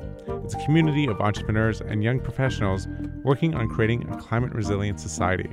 It's 0.43 0.55
a 0.55 0.65
community 0.65 1.05
of 1.07 1.21
entrepreneurs 1.21 1.81
and 1.81 2.03
young 2.03 2.19
professionals 2.19 2.87
working 3.23 3.53
on 3.53 3.69
creating 3.69 4.09
a 4.09 4.17
climate 4.17 4.51
resilient 4.53 4.99
society. 4.99 5.49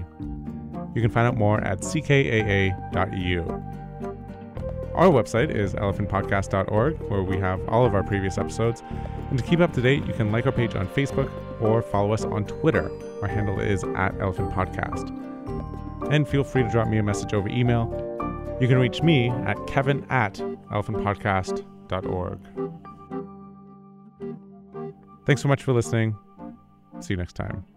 You 0.95 1.03
can 1.03 1.11
find 1.11 1.27
out 1.27 1.37
more 1.37 1.61
at 1.61 1.81
ckaa.eu. 1.81 3.43
Our 4.95 5.09
website 5.09 5.55
is 5.55 5.75
elephantpodcast.org, 5.75 6.99
where 7.11 7.23
we 7.23 7.37
have 7.37 7.61
all 7.69 7.85
of 7.85 7.95
our 7.95 8.03
previous 8.03 8.39
episodes. 8.39 8.83
And 9.29 9.39
to 9.39 9.45
keep 9.45 9.61
up 9.61 9.75
to 9.75 9.83
date, 9.83 10.07
you 10.07 10.15
can 10.15 10.33
like 10.33 10.47
our 10.47 10.53
page 10.53 10.75
on 10.75 10.87
Facebook, 10.89 11.31
or 11.61 11.83
follow 11.83 12.13
us 12.13 12.25
on 12.25 12.45
Twitter. 12.45 12.91
Our 13.23 13.29
handle 13.29 13.61
is 13.61 13.85
at 13.97 14.15
Elephant 14.21 14.51
Podcast. 14.53 15.11
And 16.13 16.29
feel 16.29 16.45
free 16.45 16.63
to 16.63 16.69
drop 16.69 16.89
me 16.89 16.99
a 16.99 17.03
message 17.03 17.35
over 17.35 17.49
email. 17.49 17.91
You 18.61 18.69
can 18.69 18.79
reach 18.79 19.03
me 19.03 19.29
at 19.29 19.67
kevin 19.67 20.07
at 20.11 20.35
elephantpodcast.org. 20.73 22.39
Thanks 25.27 25.43
so 25.43 25.49
much 25.49 25.63
for 25.63 25.73
listening. 25.73 26.17
See 27.01 27.15
you 27.15 27.19
next 27.19 27.35
time. 27.35 27.76